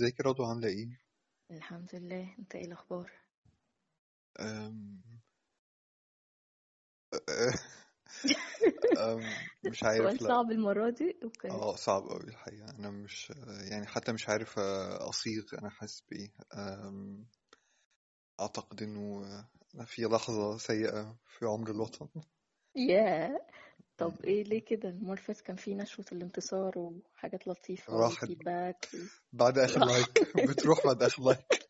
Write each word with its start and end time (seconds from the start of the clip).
ازيك 0.00 0.20
يا 0.20 0.24
رضوى؟ 0.24 0.46
عاملة 0.46 0.68
إيه؟ 0.68 0.98
الحمد 1.50 1.94
لله. 1.94 2.34
انت 2.38 2.54
إيه 2.54 2.64
الأخبار؟ 2.64 3.10
أم... 4.40 5.00
أم... 8.98 9.20
مش 9.64 9.82
عارف 9.84 10.02
سؤال 10.02 10.14
لا. 10.22 10.28
صعب 10.28 10.50
المرة 10.50 10.90
دي؟ 10.90 11.18
أوكي. 11.24 11.50
آه 11.50 11.76
صعب 11.76 12.02
أوي 12.02 12.24
الحقيقة. 12.24 12.70
أنا 12.70 12.90
مش 12.90 13.32
يعني 13.70 13.86
حتى 13.86 14.12
مش 14.12 14.28
عارف 14.28 14.58
أصيغ. 15.08 15.44
أنا 15.58 15.70
حاسس 15.70 16.02
بإيه؟ 16.10 16.32
أم... 16.54 17.26
أعتقد 18.40 18.82
إنه 18.82 19.24
أنا 19.74 19.84
في 19.84 20.02
لحظة 20.02 20.58
سيئة 20.58 21.16
في 21.26 21.46
عمر 21.46 21.70
الوطن. 21.70 22.08
يا 22.76 23.38
طب 24.00 24.12
إيه 24.24 24.44
ليه 24.44 24.64
كده؟ 24.64 25.16
فاتت 25.16 25.40
كان 25.40 25.56
في 25.56 25.74
نشوة 25.74 26.04
الانتصار 26.12 26.78
وحاجات 26.78 27.48
لطيفة 27.48 27.92
راحت 27.92 28.22
وفيدباك 28.24 28.88
و... 28.94 28.96
بعد 29.32 29.58
آخر 29.58 29.80
like. 29.80 30.08
بتروح 30.50 30.86
بعد 30.86 31.02
آخر 31.02 31.22
لايك. 31.22 31.68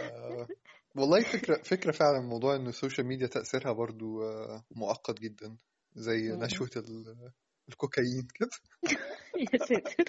أه... 0.00 0.48
والله 0.96 1.22
فكرة 1.22 1.62
فكرة 1.62 1.92
فعلا 1.92 2.20
موضوع 2.20 2.56
إن 2.56 2.66
ال 2.66 2.72
social 2.72 3.06
media 3.06 3.26
تأثيرها 3.26 3.72
برضو 3.72 4.22
آه، 4.22 4.64
مؤقت 4.70 5.20
جدا 5.20 5.56
زي 5.94 6.32
مم. 6.32 6.44
نشوة 6.44 6.70
ال- 6.76 7.32
الكوكايين 7.68 8.28
كده. 8.34 8.50
يا 9.52 9.58
ساتر. 9.58 10.04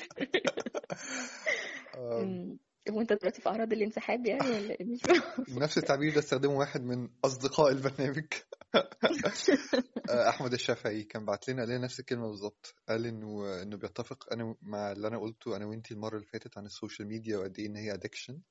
هو 2.89 3.01
انت 3.01 3.13
دلوقتي 3.13 3.41
في 3.41 3.49
أعراض 3.49 3.73
الانسحاب 3.73 4.25
يعني 4.25 4.49
ولا 4.49 4.79
إيه؟ 4.79 4.85
مش 4.85 5.01
نفس 5.49 5.77
التعبير 5.77 6.13
ده 6.13 6.19
استخدمه 6.19 6.57
واحد 6.57 6.81
من 6.83 7.09
أصدقاء 7.25 7.71
البرنامج. 7.71 8.27
آه، 10.09 10.29
أحمد 10.29 10.53
الشافعي 10.53 11.03
كان 11.03 11.25
بعت 11.25 11.49
لنا 11.49 11.61
قال 11.61 11.69
لنا 11.69 11.77
نفس 11.85 11.99
الكلمة 11.99 12.27
بالظبط 12.27 12.75
قال 12.89 13.05
إنه 13.05 13.61
إنه 13.61 13.77
بيتفق 13.77 14.33
أنا 14.33 14.55
مع 14.61 14.91
اللي 14.91 15.07
أنا 15.07 15.17
قلته 15.17 15.55
أنا 15.55 15.65
وإنتي 15.65 15.93
المرة 15.93 16.15
اللي 16.15 16.27
فاتت 16.27 16.57
عن 16.57 16.65
ال 16.65 16.71
social 16.71 17.07
media 17.07 17.37
وقد 17.37 17.59
إيه 17.59 17.67
إن 17.67 17.75
هي 17.75 17.93
addiction 17.93 18.41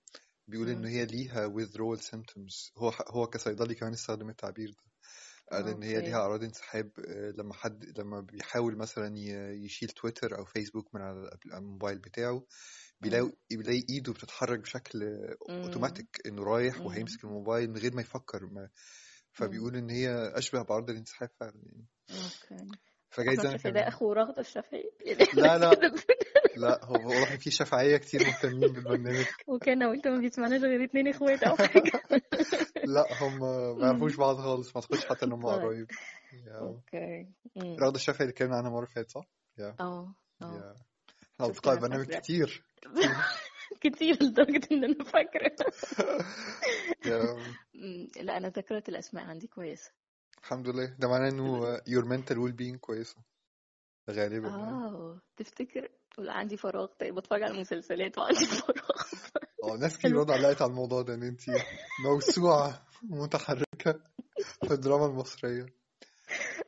بيقول 0.48 0.68
مم. 0.68 0.84
هي 0.84 1.06
ليها 1.06 1.48
withdrawal 1.48 2.00
symptoms 2.00 2.70
هو 2.78 2.92
هو 3.08 3.26
كصيدلي 3.26 3.74
كمان 3.74 3.92
استخدم 3.92 4.28
التعبير 4.28 4.70
ده 4.70 4.82
قال 5.52 5.68
إن 5.68 5.82
هي 5.82 6.00
ليها 6.00 6.14
أوكي 6.14 6.14
أعراض 6.16 6.44
انسحاب 6.44 6.90
آه، 7.08 7.30
لما 7.30 7.54
حد 7.54 7.98
لما 7.98 8.20
بيحاول 8.20 8.76
مثلا 8.76 9.18
يشيل 9.52 9.88
تويتر 9.88 10.38
أو 10.38 10.44
فيسبوك 10.44 10.94
من 10.94 11.00
على 11.00 11.30
الموبايل 11.46 11.98
بتاعه. 11.98 12.46
بيلاقي 13.00 13.32
بيلاقي 13.50 13.84
إيده 13.90 14.12
بتتحرك 14.12 14.58
بشكل 14.58 15.04
مم. 15.48 15.62
أوتوماتيك 15.62 16.20
إنه 16.26 16.42
رايح. 16.42 16.86
وهيمسك 16.86 17.24
الموبايل 17.24 17.70
من 17.70 17.76
غير 17.78 17.94
ما 17.94 18.00
يفكر 18.02 18.46
ما. 18.46 18.68
فبيقول 19.36 19.76
إن 19.76 19.90
هي 19.90 20.32
أشبه 20.34 20.62
بعرض 20.62 20.90
الانسحاب 20.90 21.30
فعلا 21.40 21.62
يعني. 21.66 21.86
okay. 22.10 22.64
فجايز 23.10 23.40
أنا 23.40 23.48
الشافعي 23.48 23.72
ده 23.72 23.88
أخو 23.88 24.12
رغدة 24.12 24.40
الشافعي؟ 24.40 24.90
لا 25.34 25.58
لا. 25.58 25.74
كده 25.74 25.94
لا 26.56 26.84
هو 26.84 26.96
إن 26.96 27.38
في 27.38 27.50
شفعية 27.50 27.96
كتير 27.96 28.20
مهتمين 28.26 28.72
بالبرنامج. 28.72 29.24
وكان 29.48 29.82
قلت 29.82 30.08
ما 30.08 30.18
بيسمعناش 30.18 30.60
غير 30.60 30.84
اتنين 30.84 31.08
إخوات 31.08 31.42
أو 31.42 31.56
حاجة. 31.56 32.02
لا 32.94 33.06
هم 33.22 33.40
ما 33.78 33.86
يعرفوش. 33.86 34.16
بعض 34.16 34.36
خالص 34.36 34.76
ما 34.76 34.82
أعتقدش 34.82 35.06
حتى 35.06 35.26
إن 35.26 35.32
هم 35.32 35.46
طيب. 35.46 35.60
قرايب. 35.60 35.86
أوكي. 36.48 37.26
رغد 37.80 37.94
الشافعي 37.94 38.20
اللي 38.20 38.32
اتكلمنا 38.32 38.56
عنها 38.56 38.68
المرة 38.68 38.84
اللي 38.84 38.94
فاتت 38.94 39.10
صح؟ 39.10 39.28
آه 39.80 40.14
آه 40.42 40.74
إحنا 41.40 41.46
أنا 41.46 41.72
البرنامج 41.72 42.04
فاكرة 42.06 42.18
كتير. 42.20 42.64
كتير 43.80 44.22
لدرجة 44.22 44.68
إن 44.72 44.84
أنا 44.84 45.04
فاكرة. 45.04 45.56
لا 48.22 48.36
أنا 48.36 48.48
ذاكرة 48.48 48.82
الأسماء 48.88 49.24
عندي 49.24 49.46
كويسة. 49.46 49.92
الحمد 50.38 50.68
لله. 50.68 50.96
ده 50.98 51.08
معناه 51.08 51.28
إنه 51.28 51.76
your 51.76 52.04
mental 52.04 52.34
well 52.36 52.52
being 52.56 52.76
كويسة. 52.80 53.16
غالبا 54.10 54.48
يعني. 54.48 54.70
آه 54.70 55.20
تفتكر؟ 55.36 55.88
ولا 56.18 56.32
عندي 56.32 56.56
فراغ. 56.56 56.86
طيب 56.86 57.14
بتفرج 57.14 57.42
على 57.42 57.60
مسلسلات 57.60 58.18
وعندي 58.18 58.46
فراغ. 58.60 59.02
آه 59.64 59.76
ناس 59.76 59.98
كتير 59.98 60.16
برضه 60.16 60.32
علقت 60.34 60.62
على 60.62 60.70
الموضوع 60.70 61.02
ده 61.02 61.14
إن 61.14 61.22
انت 61.22 61.40
موسوعة 62.04 62.86
متحركة 63.02 64.00
في 64.66 64.70
الدراما 64.74 65.06
المصرية. 65.06 65.66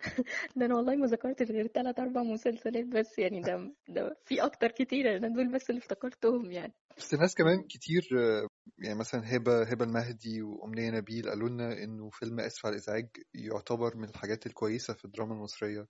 ده 0.57 0.67
أنا 0.67 0.75
والله 0.75 0.97
ما 0.97 1.07
ذكرتش 1.07 1.51
غير 1.51 1.67
تلات 1.67 1.99
أربع 2.01 2.23
مسلسلات 2.23 2.85
بس 2.85 3.19
يعني 3.19 3.41
ده 3.41 3.73
ده 3.89 4.17
في 4.25 4.45
أكتر 4.45 4.71
كتير 4.71 5.17
أنا 5.17 5.29
دول 5.29 5.53
بس 5.53 5.71
اللي 5.71 5.79
افتكرتهم 5.79 6.51
يعني. 6.51 6.73
بس 6.99 7.15
ناس 7.15 7.35
كمان 7.35 7.63
كتير 7.69 8.09
آه، 8.19 8.49
يعني 8.79 8.99
مثلا 8.99 9.37
هبة 9.37 9.63
هبة 9.63 9.85
المهدي 9.85 10.43
وأمنية 10.43 10.91
نبيل 10.91 11.29
قالوا 11.29 11.49
لنا 11.49 11.73
إنه 11.73 12.11
فيلم 12.11 12.41
آسف 12.41 12.67
على 12.67 12.73
الإزعاج 12.73 13.09
يعتبر 13.35 13.97
من 13.97 14.09
الحاجات 14.09 14.47
الكويسة 14.47 14.95
في 14.95 15.05
الدراما 15.05 15.35
المصرية. 15.35 15.87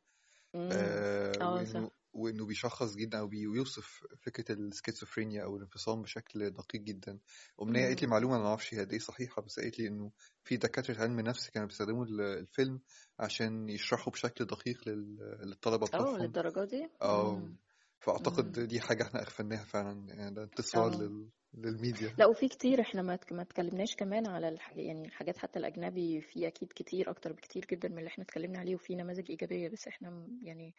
امم 0.54 0.72
آه، 0.72 1.42
آه 1.42 1.54
وإنه 1.54 1.90
وإنه 2.12 2.46
بيشخص 2.46 2.94
جدا 2.94 3.18
أو 3.18 3.26
بيوصف 3.28 4.02
فكرة 4.22 4.54
السكيزوفرينيا 4.54 5.44
أو 5.44 5.56
الانفصام 5.56 6.02
بشكل 6.02 6.50
دقيق 6.50 6.80
جدا. 6.82 7.18
أمنية 7.62 7.84
قالت 7.86 8.02
لي 8.02 8.08
امم 8.08 8.10
معلومة 8.10 8.36
أنا 8.36 8.44
معرفش 8.44 8.74
هي 8.74 8.80
قد 8.80 8.92
إيه 8.92 8.98
صحيحة 8.98 9.42
بس 9.42 9.60
قالت 9.60 9.78
لي 9.78 9.88
إنه 9.88 10.12
في 10.44 10.56
دكاترة 10.56 11.02
علم 11.02 11.20
نفس 11.20 11.50
كانوا 11.50 11.68
بيستخدموا 11.68 12.04
ال- 12.04 12.20
الفيلم 12.20 12.80
عشان 13.18 13.68
يشرحوا 13.68 14.12
بشكل 14.12 14.44
دقيق 14.44 14.88
لل- 14.88 15.38
للطلبة 15.44 15.86
آه 15.94 16.18
للدرجة 16.18 16.64
دي؟ 16.64 16.88
أو 17.02 17.30
امم 17.30 17.56
فأعتقد 18.00 18.52
امم 18.52 18.66
دي 18.68 18.80
حاجة 18.80 19.02
إحنا 19.02 19.22
أغفلناها 19.22 19.64
فعلا 19.64 20.06
يعني 20.14 20.34
ده 20.34 20.42
انتصار 20.42 20.94
آه 20.94 21.02
لل... 21.02 21.28
للميديا. 21.54 22.10
لا 22.18 22.26
وفي 22.26 22.48
كتير 22.48 22.80
إحنا 22.80 23.02
ما 23.02 23.18
ما 23.32 23.42
اتكلمناش 23.42 23.96
كمان 23.96 24.26
على 24.26 24.48
الح... 24.48 24.72
يعني 24.76 25.06
الحاجات 25.06 25.38
حتى 25.38 25.58
الأجنبي 25.58 26.20
في 26.20 26.46
أكيد 26.48 26.72
كتير 26.76 27.10
أكتر 27.10 27.32
بكتير 27.32 27.66
جدا 27.70 27.88
من 27.88 27.98
اللي 27.98 28.08
إحنا 28.08 28.24
اتكلمنا 28.24 28.58
عليه 28.58 28.74
وفي 28.74 28.94
نماذج 28.94 29.30
إيجابية 29.30 29.68
بس 29.68 29.88
إحنا 29.88 30.28
يعني 30.42 30.74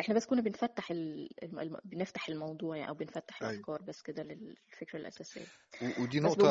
إحنا 0.00 0.14
بس 0.14 0.26
كنا 0.26 0.40
بنفتح 0.42 0.90
ال... 0.90 1.28
الم... 1.42 1.58
الم- 1.60 1.80
بنفتح 1.84 2.28
الموضوع 2.28 2.76
يعني 2.76 2.88
أو 2.88 2.94
بنفتح 2.94 3.42
أيوة. 3.42 3.52
الأفكار 3.52 3.82
بس 3.82 4.02
كده 4.02 4.22
للفكرة 4.22 4.98
الأساسية. 4.98 5.46
و- 5.82 6.02
ودي 6.02 6.18
أنا 6.18 6.28
آسف 6.28 6.44
إن 6.44 6.50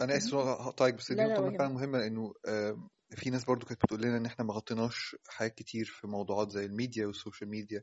أنا 0.00 0.16
هقطعك 0.40 0.94
بس 0.94 1.12
دي 1.12 1.18
لا 1.18 1.22
لا 1.22 1.28
نقطة 1.28 1.42
ولا 1.42 1.58
فعلا 1.58 1.68
يهمك 1.68 1.82
مهمة 1.82 1.98
لأنه 1.98 2.32
آم، 2.48 2.88
في 3.14 3.30
ناس 3.30 3.44
برضو 3.44 3.66
كانت 3.66 3.82
بتقول 3.84 4.02
لنا 4.02 4.16
إن 4.16 4.26
إحنا 4.26 4.44
ما 4.44 4.54
غطيناش 4.54 5.16
حاجات 5.28 5.54
كتير 5.54 5.84
في 5.84 6.06
موضوعات 6.06 6.50
زي 6.50 6.64
ال 6.64 6.71
media 6.71 7.06
وال 7.06 7.17
social 7.17 7.50
media 7.50 7.82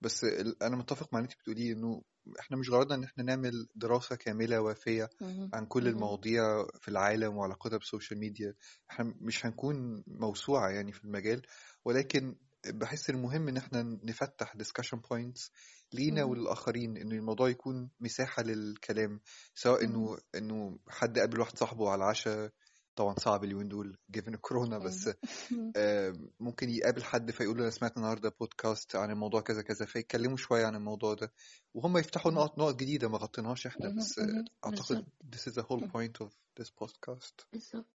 بس 0.00 0.24
ال- 0.24 0.62
أنا 0.62 0.76
متفق 0.76 1.08
مع 1.12 1.18
اللي 1.18 1.30
أنت 1.30 1.38
بتقوليه 1.40 1.72
إنه 1.72 2.02
إحنا 2.40 2.56
مش 2.56 2.70
غرضنا 2.70 2.94
إن 2.94 3.04
إحنا 3.04 3.24
نعمل 3.24 3.68
دراسة 3.74 4.16
كاملة 4.16 4.60
وافية 4.60 5.08
مهم. 5.20 5.50
عن 5.54 5.66
كل 5.66 5.84
مهم. 5.84 5.88
المواضيع 5.88 6.42
في 6.80 6.88
العالم 6.88 7.36
وعلاقتها 7.36 7.76
بال 7.76 7.87
social 7.87 8.20
media 8.20 8.54
إحنا 8.90 9.14
مش 9.20 9.46
هنكون 9.46 10.04
موسوعة 10.06 10.68
يعني 10.70 10.92
في 10.92 11.04
المجال 11.04 11.42
ولكن 11.84 12.36
بحس 12.66 13.10
المهم 13.10 13.48
إن 13.48 13.56
إحنا 13.56 13.82
نفتح 14.04 14.56
discussion 14.56 14.98
points 14.98 15.50
لينا 15.92 16.24
مهم. 16.24 16.30
وللآخرين 16.30 16.96
إن 16.96 17.12
الموضوع 17.12 17.48
يكون 17.48 17.90
مساحة 18.00 18.42
للكلام 18.42 19.20
سواء. 19.54 19.84
إنه 19.84 20.18
إنه 20.34 20.78
حد 20.88 21.18
قابل 21.18 21.40
واحد 21.40 21.58
صاحبه 21.58 21.90
على 21.90 22.04
العشاء 22.04 22.50
طبعا 22.96 23.14
صعب 23.18 23.44
اليومين 23.44 23.68
دول 23.68 23.96
given 24.16 24.28
الكورونا 24.28 24.78
بس 24.78 25.10
مهم. 25.52 25.72
آه، 25.76 26.12
ممكن 26.40 26.70
يقابل 26.70 27.04
حد 27.04 27.30
فيقول 27.30 27.56
له 27.56 27.62
أنا 27.62 27.70
سمعت 27.70 27.96
النهارده 27.96 28.34
بودكاست 28.40 28.96
عن 28.96 29.10
الموضوع 29.10 29.40
كذا 29.40 29.62
كذا 29.62 29.86
فيتكلموا 29.86 30.36
شوية 30.36 30.66
عن 30.66 30.74
الموضوع 30.74 31.14
ده 31.14 31.32
وهم 31.74 31.98
يفتحوا 31.98 32.32
مهم. 32.32 32.40
نقط 32.40 32.58
نقط 32.58 32.76
جديدة 32.76 33.08
ما 33.08 33.18
غطيناهاش 33.18 33.66
إحنا 33.66 33.86
مهم. 33.86 33.96
بس 33.96 34.18
آه،. 34.18 34.44
أعتقد 34.64 35.04
this 35.34 35.50
is 35.50 35.54
the 35.54 35.62
whole 35.64 35.82
point 35.82 36.26
of 36.26 36.30
this 36.60 36.68
podcast 36.70 37.46
بالظبط 37.52 37.86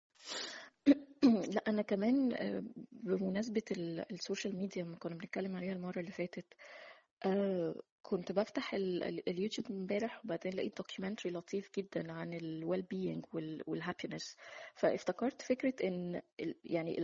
لا 1.54 1.62
أنا 1.68 1.82
كمان 1.82 2.32
آه، 2.32 2.62
بمناسبة 2.92 3.62
ال- 3.70 4.12
ال 4.12 4.18
social 4.18 4.56
media 4.56 4.82
لما 4.82 4.96
كنا 4.96 5.14
بنتكلم 5.14 5.56
عليها 5.56 5.72
المرة 5.72 6.00
اللي 6.00 6.12
فاتت 6.12 6.46
آه 7.26 7.74
كنت 8.02 8.32
بفتح 8.32 8.74
ال- 8.74 9.02
ال- 9.04 9.28
اليوتيوب 9.28 9.70
امبارح 9.70 10.24
وبعدين 10.24 10.52
لقيت 10.54 10.76
documentary 10.78 11.32
لطيف 11.32 11.70
جدا 11.78 12.12
عن 12.12 12.34
ال 12.34 12.82
well-being 12.82 13.24
وال 13.66 13.79
happiness 13.79 14.36
فافتكرت 14.74 15.42
فكرة 15.42 15.74
إن 15.88 16.22
ال 16.40 16.54
يعني 16.64 16.98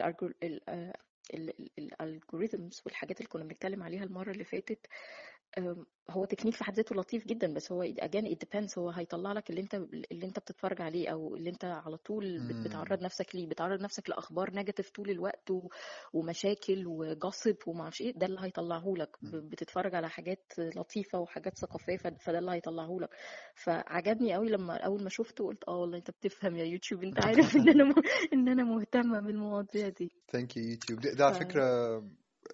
ال 1.78 1.88
algorithms 1.88 2.82
والحاجات 2.86 3.18
اللي 3.18 3.28
كنا 3.28 3.44
بنتكلم 3.44 3.82
عليها 3.82 4.04
المرة 4.04 4.30
اللي 4.30 4.44
فاتت 4.44 4.86
هو 6.10 6.24
تكنيك 6.24 6.54
في 6.54 6.64
حد 6.64 6.74
ذاته 6.74 6.94
لطيف 6.96 7.26
جدا 7.26 7.54
بس 7.54 7.72
هو 7.72 7.84
again 7.84 8.24
it 8.24 8.36
depends 8.44 8.78
هو 8.78 8.90
هيطلع 8.90 9.32
لك 9.32 9.50
اللي 9.50 9.60
انت 9.60 9.74
اللي 10.12 10.26
انت 10.26 10.38
بتتفرج 10.38 10.82
عليه 10.82 11.08
أو 11.08 11.36
اللي 11.36 11.50
انت 11.50 11.64
على 11.64 11.96
طول. 11.96 12.38
بتعرض 12.64 13.02
نفسك 13.02 13.34
ليه 13.34 13.46
بتعرض 13.46 13.80
نفسك 13.82 14.10
لأخبار 14.10 14.50
negative 14.54 14.90
طول 14.90 15.10
الوقت. 15.10 15.50
ومشاكل 16.12 16.86
و 16.86 16.96
gossip 16.96 17.56
وما 17.66 17.82
أعرفش 17.82 18.00
إيه 18.00 18.12
ده 18.16 18.26
اللي 18.26 18.40
هيطلعه 18.40 18.94
لك. 18.96 19.16
بتتفرج 19.22 19.94
على 19.94 20.08
حاجات 20.08 20.52
لطيفة 20.58 21.18
وحاجات 21.18 21.58
ثقافية 21.58 21.96
ف- 21.96 22.06
فده 22.06 22.38
اللي 22.38 22.50
هيطلعه 22.52 22.96
لك 23.00 23.10
فعجبني 23.54 24.34
قوي 24.34 24.48
لما 24.48 24.76
أول 24.76 25.02
ما 25.02 25.08
شفته 25.10 25.44
قلت 25.46 25.64
آه 25.68 25.76
والله 25.76 25.98
أنت 25.98 26.10
بتفهم 26.10 26.56
يا 26.56 26.64
يوتيوب 26.64 27.02
أنت 27.04 27.20
عارف 27.26 27.56
إن 27.56 27.68
أنا 27.68 27.84
م... 27.84 27.94
إن 28.32 28.48
أنا 28.48 28.64
مهتمة 28.64 29.20
بالمواضيع 29.20 29.88
دي 29.88 30.10
thank 30.32 30.56
you 30.56 30.64
يوتيوب 30.64 31.00
ده. 31.00 31.24
على 31.24 31.34
فكرة 31.34 31.62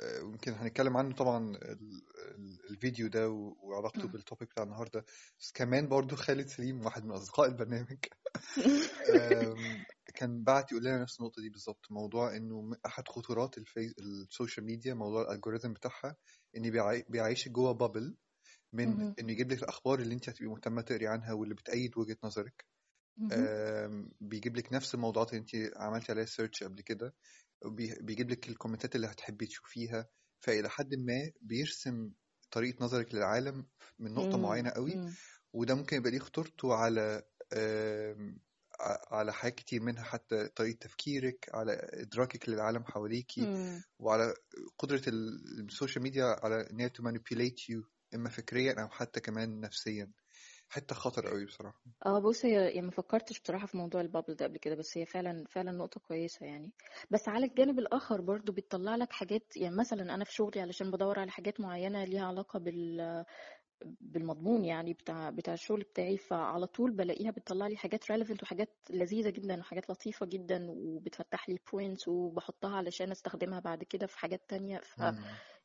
آه، 0.00 0.18
يمكن 0.18 0.52
هنتكلم 0.52 0.96
عنه 0.96 1.14
طبعا 1.14 1.50
ال- 1.56 2.02
ال- 2.34 2.70
الفيديو 2.70 3.08
ده 3.08 3.28
وعلاقته. 3.30 4.08
بال 4.08 4.20
topic 4.20 4.50
بتاع 4.50 4.64
النهارده. 4.64 5.04
بس 5.40 5.52
كمان 5.52 5.88
برضو 5.88 6.16
خالد 6.16 6.46
سليم 6.48 6.84
واحد 6.84 7.04
من 7.04 7.10
أصدقاء 7.12 7.48
البرنامج. 7.48 7.98
كان 10.14 10.44
بعت 10.44 10.72
يقول 10.72 10.84
لنا 10.84 11.02
نفس 11.02 11.20
النقطة 11.20 11.42
دي 11.42 11.48
بالظبط. 11.50 11.86
موضوع 11.90 12.36
إنه 12.36 12.70
أحد 12.86 13.08
خطورات 13.08 13.58
ال 13.58 13.66
Face 13.66 13.94
ال 13.98 14.08
social 14.08 14.66
media 14.66 14.94
موضوع 14.94 15.22
ال 15.22 15.27
algorithm 15.27 15.72
بتاعها 15.72 16.16
ان 16.56 16.70
بيعي- 16.70 17.04
بيعيشك 17.08 17.50
جوه 17.50 17.72
bubble 17.72 18.16
من. 18.72 18.88
إنه 19.20 19.32
يجيب 19.32 19.52
لك 19.52 19.62
الأخبار 19.62 20.00
اللي 20.00 20.14
أنت 20.14 20.28
هتبقي 20.28 20.46
مهتمة 20.46 20.82
تقري 20.82 21.06
عنها 21.06 21.32
واللي 21.32 21.54
بتأيد 21.54 21.98
وجهة 21.98 22.16
نظرك. 22.24 22.64
بيجيب 24.20 24.56
لك 24.56 24.72
نفس 24.72 24.94
الموضوعات 24.94 25.30
اللي 25.34 25.40
أنت 25.40 25.76
عملتي 25.76 26.12
عليها 26.12 26.24
search 26.24 26.64
قبل 26.64 26.80
كده. 26.80 27.14
بيجيب 28.00 28.30
لك 28.30 28.48
ال 28.48 28.54
comment 28.54 28.91
ات 28.91 28.96
اللي 28.96 29.06
هتحبي 29.06 29.46
تشوفيها 29.46 30.08
فإلى 30.40 30.70
حد 30.70 30.94
ما 30.94 31.30
بيرسم 31.40 32.12
طريقة 32.50 32.84
نظرك 32.84 33.14
للعالم 33.14 33.66
من 33.98 34.14
نقطة 34.14 34.38
مم. 34.38 34.44
معينة 34.44 34.70
قوي 34.70 34.94
مم. 34.96 35.12
وده 35.52 35.74
ممكن 35.74 35.96
يبقى 35.96 36.10
ليه 36.10 36.18
خطورته 36.18 36.74
على 36.74 37.22
على 39.10 39.32
حاجات 39.32 39.54
كتير 39.54 39.82
منها 39.82 40.02
حتى 40.02 40.48
طريقة 40.48 40.76
تفكيرك 40.78 41.50
على 41.54 41.72
إدراكك 41.92 42.48
للعالم 42.48 42.84
حواليكي 42.84 43.40
مم. 43.40 43.82
وعلى 43.98 44.34
قدرة 44.78 45.02
ال- 45.08 45.60
ال 45.68 45.73
social 45.73 46.02
media 46.02 46.24
على 46.24 46.70
إن 46.70 46.80
هي 46.80 46.90
manipulate 46.90 47.60
you 47.72 47.88
إما 48.14 48.28
فكريا 48.28 48.82
أو 48.82 48.88
حتى 48.88 49.20
كمان 49.20 49.60
نفسيا 49.60 50.10
حتة 50.72 50.94
خطر 50.94 51.28
قوي 51.28 51.44
بصراحة. 51.44 51.82
آه 52.06 52.18
بص 52.18 52.44
هي 52.44 52.52
يعني 52.70 52.82
ما 52.82 52.90
فكرتش 52.90 53.40
بصراحة 53.40 53.66
في 53.66 53.76
موضوع 53.76 54.00
ال 54.00 54.05
bubble 54.05 54.34
ده 54.34 54.44
قبل 54.46 54.56
كده 54.58 54.74
بس 54.74 54.98
هي 54.98 55.06
فعلا 55.06 55.44
فعلا 55.48 55.72
نقطة 55.72 56.00
كويسة 56.00 56.46
يعني. 56.46 56.72
بس 57.10 57.28
على 57.28 57.46
الجانب 57.46 57.78
الآخر 57.78 58.20
برضو 58.20 58.52
بتطلع 58.52 58.96
لك 58.96 59.12
حاجات 59.12 59.56
يعني 59.56 59.76
مثلا 59.76 60.14
أنا 60.14 60.24
في 60.24 60.32
شغلي 60.34 60.60
علشان 60.60 60.90
بدور 60.90 61.18
على 61.18 61.30
حاجات 61.30 61.60
معينة 61.60 62.04
ليها 62.04 62.26
علاقة 62.26 62.58
بال 62.58 63.24
بالمضمون 64.00 64.64
يعني 64.64 64.94
بتاع 64.94 65.30
بتاع 65.30 65.54
الشغل 65.54 65.80
بتاعي 65.82 66.18
فعلى 66.18 66.66
طول 66.66 66.90
بلاقيها 66.92 67.30
بتطلع 67.30 67.66
لي 67.66 67.76
حاجات 67.76 68.04
relevant 68.12 68.42
وحاجات 68.42 68.76
لذيذة 68.90 69.30
جدا 69.30 69.60
وحاجات 69.60 69.90
لطيفة 69.90 70.26
جدا 70.26 70.66
وبتفتح 70.70 71.48
لي 71.50 71.56
points 71.58 72.08
وبحطها 72.08 72.76
علشان 72.76 73.10
أستخدمها 73.10 73.60
بعد 73.60 73.84
كده 73.84 74.06
في 74.06 74.18
حاجات 74.18 74.42
تانية. 74.50 74.80
ف. 74.84 75.02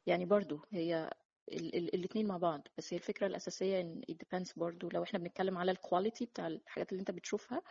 يعني 0.08 0.26
برضو 0.26 0.62
هي 0.72 1.10
ال 1.48 1.76
ال 1.76 1.96
الاتنين 1.96 2.28
مع 2.28 2.38
بعض. 2.38 2.68
بس 2.78 2.94
هي 2.94 3.00
الأساسية 3.22 3.82
إن 3.82 4.02
it 4.12 4.16
depends 4.16 4.54
برضو. 4.58 4.90
لو 4.90 5.04
إحنا 5.04 5.20
بنتكلم 5.20 5.58
على 5.58 5.72
الكواليتي 5.72 6.26
بتاع 6.26 6.48
الحاجات 6.48 6.92
اللي 6.92 7.00
أنت 7.00 7.12
بتشوفها 7.12 7.62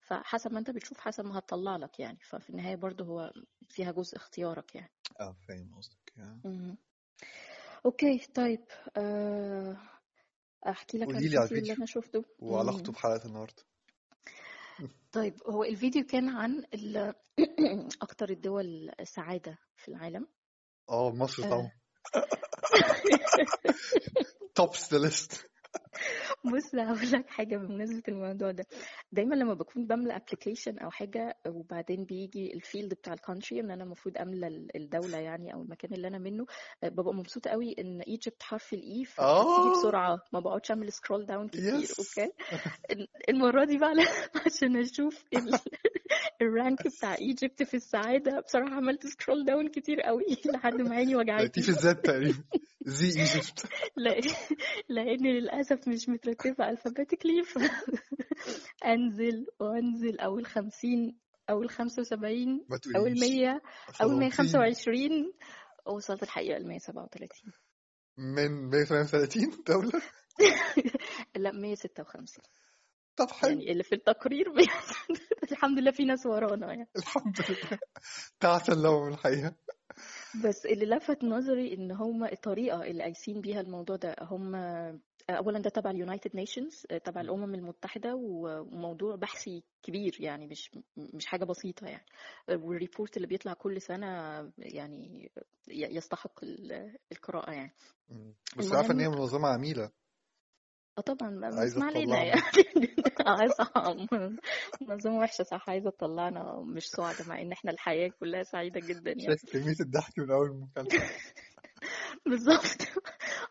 فحسب 0.00 0.52
ما 0.52 0.58
أنت 0.58 0.70
بتشوف 0.70 0.98
حسب 1.00 1.24
ما 1.24 1.38
هتطلع 1.38 1.76
لك 1.76 2.00
يعني. 2.00 2.18
ففي 2.22 2.50
النهاية 2.50 2.76
برضو 2.76 3.04
هو 3.04 3.32
فيها 3.68 3.92
جزء 3.92 4.16
اختيارك 4.16 4.74
يعني. 4.74 4.90
آه 5.20 5.36
فاهم 5.48 5.74
قصدك. 5.76 6.12
مهم. 6.44 6.78
أوكي 7.86 8.18
طيب 8.34 8.64
أه 8.96 9.76
أحكي 10.68 10.98
لك 10.98 11.08
عن 11.16 11.22
الفيديو 11.22 11.62
اللي 11.62 11.72
أنا 11.72 11.86
شفته. 11.86 12.24
وعلاقته 12.38 12.92
مم. 12.92 12.92
بحلقة 12.92 13.26
النهاردة. 13.26 13.62
طيب 15.12 15.34
هو 15.46 15.64
الفيديو 15.64 16.04
كان 16.06 16.28
عن 16.28 16.64
أكتر 18.02 18.30
الدول 18.30 18.92
سعادة 19.02 19.58
في 19.76 19.88
العالم. 19.88 20.28
آه 20.90 21.10
مصر 21.10 21.42
أه 21.44 21.48
طبعا. 21.50 21.70
Tops 24.54 24.88
the 24.88 24.98
list. 24.98 25.44
بص 26.54 26.74
هقول 26.74 27.12
لك 27.12 27.28
حاجة 27.30 27.56
بمناسبة 27.56 28.02
الموضوع 28.08 28.50
ده. 28.50 28.66
دايما 29.12 29.34
لما 29.34 29.54
بكون 29.54 29.86
بملى 29.86 30.16
application 30.16 30.78
أو 30.78 30.90
حاجة 30.90 31.36
وبعدين 31.46 32.04
بيجي 32.04 32.54
ال 32.54 32.61
field 32.61 32.94
بتاع 32.94 33.12
ال 33.12 33.18
country 33.18 33.60
إن 33.60 33.70
أنا 33.70 33.84
المفروض 33.84 34.18
أملى 34.18 34.46
ال- 34.46 34.76
الدولة 34.76 35.18
يعني 35.18 35.54
أو 35.54 35.62
المكان 35.62 35.92
اللي 35.92 36.08
أنا 36.08 36.18
منه 36.18 36.46
آه، 36.84 36.88
ببقى 36.88 37.14
مبسوطة 37.14 37.50
قوي 37.50 37.74
إن 37.78 38.00
Egypt 38.00 38.42
حرف 38.42 38.72
ال 38.72 38.88
E 38.88 39.04
فبتيجي 39.04 39.68
آه! 39.68 39.70
بسرعة. 39.70 40.18
ما 40.32 40.40
بقعدش 40.40 40.70
أعمل 40.70 40.92
scroll 40.92 41.26
down 41.26 41.48
كتير 41.48 41.88
okay؟ 41.98 42.32
ال- 42.92 43.08
المرة 43.28 43.64
دي 43.64 43.78
بقى 43.78 43.94
عشان 44.46 44.76
أشوف 44.76 45.24
ال- 45.34 45.58
ال 46.42 46.51
rank 46.51 46.86
بتاع 46.86 47.14
Egypt 47.14 47.62
في 47.62 47.74
السعادة 47.74 48.40
بصراحة 48.40 48.74
عملت 48.74 49.06
scroll 49.06 49.44
down 49.44 49.68
كتير 49.68 50.00
قوي 50.00 50.24
لحد 50.54 50.74
ما 50.74 50.94
عيني 50.96 51.16
وجعتني. 51.16 51.62
في 51.64 51.68
الذات 51.68 52.04
تقريبا. 52.06 52.44
زي 52.86 53.06
Egypt 53.20 53.66
لاني 54.88 55.40
للأسف 55.40 55.87
مش 55.88 56.08
مترتبة 56.08 56.70
alphabetically 56.70 57.42
فانزل 58.82 59.46
وأنزل 59.60 60.20
أول 60.20 60.46
خمسين 60.46 61.18
أول 61.50 61.70
خمسة 61.70 62.00
وسبعين 62.00 62.66
أول 62.96 63.20
مية 63.20 63.62
أول 64.02 64.18
مية 64.18 64.30
خمسة 64.30 64.58
وعشرين. 64.58 65.32
وصلت 65.86 66.22
الحقيقة 66.22 66.56
المية 66.56 66.78
سبعة 66.78 67.02
وتلاتين. 67.02 67.52
من 68.18 68.70
138 68.70 69.64
دولة؟ 69.68 70.02
لا 71.36 71.52
مية 71.52 71.74
ستة 71.74 72.02
وخمسين. 72.02 72.44
طب 73.16 73.30
حلو. 73.30 73.50
يعني 73.50 73.72
اللي 73.72 73.82
في 73.82 73.94
التقرير 73.94 74.52
مية 74.56 74.66
الحمد 75.52 75.78
لله 75.78 75.90
في 75.90 76.04
ناس 76.04 76.26
ورانا 76.26 76.66
يعني. 76.66 76.88
الحمد 76.96 77.36
لله. 77.48 77.78
تعسى 78.40 78.72
لهم 78.72 79.08
الحقيقة. 79.08 79.54
بس 80.44 80.66
اللي 80.66 80.86
لفت 80.86 81.24
نظري 81.24 81.74
إن 81.74 81.92
هم 81.92 82.24
الطريقة 82.24 82.82
اللي 82.82 83.02
قايسين 83.02 83.40
بيها 83.40 83.60
الموضوع 83.60 83.96
ده 83.96 84.16
هم 84.20 84.54
اولا 85.30 85.58
ده 85.58 85.70
تبع 85.70 85.90
ال 85.90 85.97
United 85.97 86.36
Nations 86.36 86.86
تبع 87.04 87.20
الأمم 87.20 87.54
المتحدة 87.54 88.14
وموضوع 88.14 89.16
بحثي 89.16 89.62
كبير 89.82 90.16
يعني 90.20 90.46
مش 90.46 90.70
مش 90.96 91.26
حاجة 91.26 91.44
بسيطة 91.44 91.86
يعني. 91.86 92.06
والريبورت 92.48 93.16
اللي 93.16 93.28
بيطلع 93.28 93.52
كل 93.52 93.82
سنة 93.82 94.06
يعني 94.58 95.32
يستحق 95.68 96.44
ال- 96.44 96.96
القراءة 97.12 97.52
يعني. 97.52 97.72
بس 98.58 98.72
عارفة 98.72 98.94
إن 98.94 99.00
هي 99.00 99.06
المهم 99.06 99.20
منظمة 99.20 99.48
عميلة. 99.48 99.90
آه 100.98 101.00
طبعا 101.00 101.40
بس 101.50 101.76
ما 101.76 101.84
علينا 101.86 102.24
يعني. 102.24 102.42
صح 103.58 103.72
منظمة 104.88 105.18
وحشة 105.18 105.42
صح 105.42 105.70
عايزة 105.70 105.90
تطلعنا 105.90 106.60
مش 106.60 106.88
سعداء 106.88 107.28
مع 107.28 107.40
إن 107.40 107.52
إحنا 107.52 107.70
الحياة 107.70 108.08
كلها 108.20 108.42
سعيدة 108.42 108.80
جدا 108.80 109.10
يعني. 109.10 109.22
شايف 109.26 109.52
كمية 109.52 109.76
الضحك 109.80 110.18
من 110.18 110.30
أول 110.30 110.50
المكالمة. 110.50 110.88
بالظبط 112.26 112.88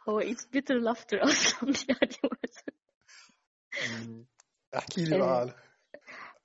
هو 0.09 0.21
it's 0.21 0.45
bitter 0.55 0.79
laughter 0.81 1.23
أصلا 1.23 1.73
يعني. 1.89 2.35
احكي 4.75 5.05
لي 5.05 5.17
بقى 5.17 5.27
آه، 5.27 5.39
على 5.39 5.53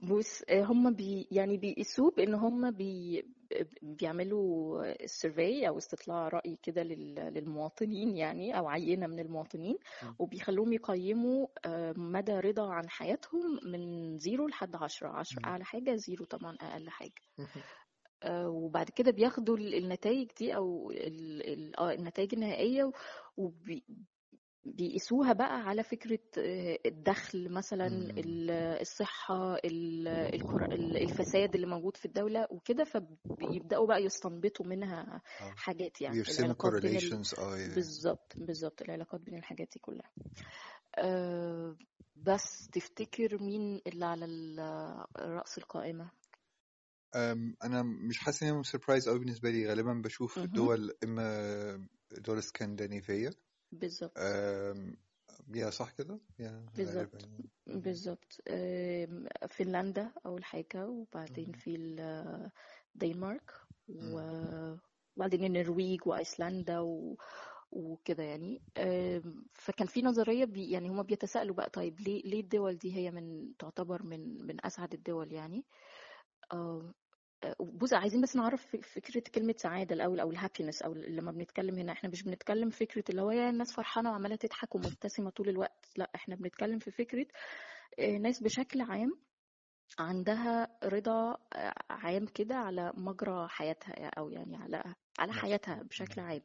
بص 0.00 0.43
آه، 0.49 0.62
هم 0.62 0.94
بي 0.94 1.29
يعني 1.31 1.56
بيقيسوه 1.56 2.11
بأن 2.11 2.34
هم 2.34 2.70
بي 2.70 3.25
بيعملوا 3.82 5.06
survey 5.06 5.69
أو 5.69 5.79
استطلاع 5.79 6.29
رأي 6.29 6.58
كده 6.62 6.82
لل- 6.82 7.14
للمواطنين 7.34 8.17
يعني 8.17 8.58
أو 8.58 8.69
عينة 8.69 9.06
من 9.06 9.20
المواطنين. 9.20 9.78
وبيخلوهم 10.19 10.73
يقيموا 10.73 11.46
آه، 11.64 11.95
مدى 11.97 12.33
رضا 12.33 12.73
عن 12.73 12.88
حياتهم 12.90 13.61
من 13.64 14.18
zero 14.19 14.49
لحد 14.49 14.76
عشرة 14.76 15.09
عشرة 15.09 15.40
مم. 15.42 15.49
أعلى 15.49 15.64
حاجة 15.64 15.95
zero 15.97 16.25
طبعا 16.25 16.57
أقل 16.61 16.90
حاجة 16.90 17.23
آه، 17.38 17.47
وبعد 18.31 18.91
كده 18.91 19.11
بياخدوا 19.11 19.57
النتائج 19.57 20.29
دي 20.38 20.57
ال- 21.43 21.76
آه، 21.81 21.93
النتائج 21.93 22.35
النهائية 22.35 22.93
وبي 23.37 23.85
بيقيسوها 24.64 25.33
بقى 25.33 25.61
على 25.61 25.83
فكرة 25.83 26.19
آه، 26.38 26.79
الدخل 26.87 27.52
مثلا 27.52 27.88
مم. 27.88 28.11
ال- 28.19 28.50
الصحة 28.81 29.55
ال- 29.55 30.09
الكر- 30.09 30.73
ال- 30.73 30.97
الفساد 30.97 31.55
اللي 31.55 31.67
موجود 31.67 31.97
في 31.97 32.05
الدولة 32.05 32.47
وكده 32.50 32.85
فبيبدأوا 32.85 33.87
بقى 33.87 34.05
يستنبطوا 34.05 34.67
منها 34.67 35.23
حاجات 35.57 36.00
يعني 36.00 36.17
ال... 36.50 36.55
بالظبط 37.75 38.33
بالظبط 38.37 38.83
العلاقات 38.83 39.21
بين 39.21 39.35
الحاجات 39.38 39.69
دي 39.73 39.79
كلها 39.81 40.11
بس 42.17 42.69
تفتكر 42.73 43.43
مين 43.43 43.81
اللي 43.87 44.05
على 44.07 44.26
رأس 45.19 45.59
القائمة؟ 45.59 46.11
أنا 47.64 47.83
مش 47.83 48.19
حاسس 48.19 48.42
إن 48.42 48.62
سربرايز 48.62 49.09
قوي 49.09 49.19
بالنسبة 49.19 49.50
لي. 49.50 49.69
غالبا 49.69 49.92
بشوف. 50.04 50.38
دول 50.38 50.92
إما 51.04 51.88
دول 52.12 52.38
اسكندنافية. 52.38 53.31
بالظبط. 53.73 54.19
يا 55.49 55.71
صح 55.71 55.90
كده؟ 55.90 56.21
بالظبط. 56.76 57.28
بالظبط. 57.66 58.40
فنلندا 59.49 60.12
أول 60.26 60.45
حاجة 60.45 60.87
وبعدين. 60.88 61.52
في 61.52 61.76
ال- 61.76 62.50
الدنمارك 62.95 63.50
وبعدين 63.88 65.45
النرويج 65.45 66.00
وأيسلندا 66.07 66.81
و... 66.81 67.16
وكده 67.71 68.23
يعني. 68.23 68.62
فكان 69.52 69.87
في 69.87 70.02
نظرية 70.02 70.45
بي 70.45 70.71
يعني 70.71 70.88
هما 70.88 71.02
بيتساءلوا 71.02 71.54
بقى 71.57 71.71
طيب 71.71 72.00
ليه 72.00 72.23
ليه 72.23 72.40
الدول 72.40 72.78
دي 72.78 72.97
هي 72.97 73.11
من 73.11 73.57
تعتبر 73.59 74.02
من 74.02 74.47
من 74.47 74.66
أسعد 74.66 74.95
الدول 74.95 75.33
يعني؟ 75.33 75.64
بص 77.61 77.92
عايزين 77.92 78.20
بس 78.20 78.37
نعرف 78.37 78.66
فكرة 78.76 79.22
كلمة 79.34 79.54
سعادة 79.56 79.94
الأول 79.94 80.20
أو 80.20 80.30
ال 80.31 80.36
happiness 80.36 80.83
أو 80.82 80.94
لما 80.94 81.32
بنتكلم 81.32 81.78
هنا 81.78 81.92
إحنا 81.92 82.11
مش 82.11 82.22
بنتكلم 82.22 82.70
فكرة 82.70 83.04
اللي 83.11 83.22
هو 83.22 83.30
يا 83.30 83.50
الناس 83.50 83.72
فرحانة 83.72 84.11
وعمالة 84.11 84.37
تضحك 84.37 84.75
ومبتسمة 84.75 85.30
طول 85.30 85.49
الوقت 85.49 85.87
لأ 85.96 86.11
إحنا 86.14 86.34
بنتكلم 86.37 86.78
في 86.78 86.90
فكرة 86.90 87.26
آه، 87.99 88.18
ناس 88.18 88.42
بشكل 88.42 88.80
عام 88.80 89.18
عندها 89.99 90.68
رضا 90.84 91.37
آه، 91.54 91.75
عام 91.90 92.26
كده 92.26 92.54
على 92.54 92.92
مجرى 92.94 93.49
حياتها 93.49 94.11
أو 94.18 94.30
يعني 94.30 94.56
على 94.56 94.82
على 95.18 95.32
حياتها 95.32 95.82
بشكل. 95.82 96.20
عام. 96.20 96.42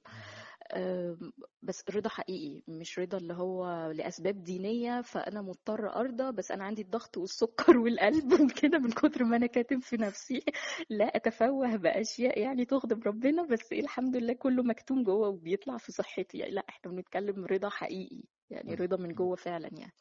بس 1.61 1.83
رضا 1.89 2.09
حقيقي 2.09 2.61
مش 2.67 2.99
رضا 2.99 3.17
اللي 3.17 3.33
هو 3.33 3.91
لأسباب 3.91 4.43
دينية 4.43 5.01
فأنا 5.01 5.41
مضطر 5.41 5.95
أرضى 5.95 6.31
بس 6.31 6.51
أنا 6.51 6.63
عندي 6.63 6.81
الضغط 6.81 7.17
والسكر 7.17 7.77
والقلب 7.83 8.33
وكده 8.51 8.79
من 8.79 8.91
كتر 8.91 9.23
ما 9.23 9.35
أنا 9.37 9.45
كاتم 9.47 9.79
في 9.79 9.97
نفسي. 9.97 10.43
لا 10.89 11.05
أتفوه 11.15 11.75
بأشياء 11.75 12.39
يعني 12.39 12.65
تغضب 12.65 13.03
ربنا 13.07 13.45
بس 13.45 13.71
إيه 13.71 13.79
الحمد 13.81 14.15
لله 14.15 14.33
كله 14.33 14.63
مكتوم 14.63 15.03
جوه 15.03 15.27
وبيطلع 15.29 15.77
في 15.77 15.91
صحتي. 15.91 16.37
يعني 16.37 16.51
لا 16.51 16.65
إحنا 16.69 16.91
بنتكلم 16.91 17.45
رضا 17.45 17.69
حقيقي 17.69 18.23
يعني. 18.49 18.73
رضا 18.75 18.97
من 18.97 19.13
جوه 19.13 19.35
فعلا 19.35 19.69
يعني. 19.77 19.93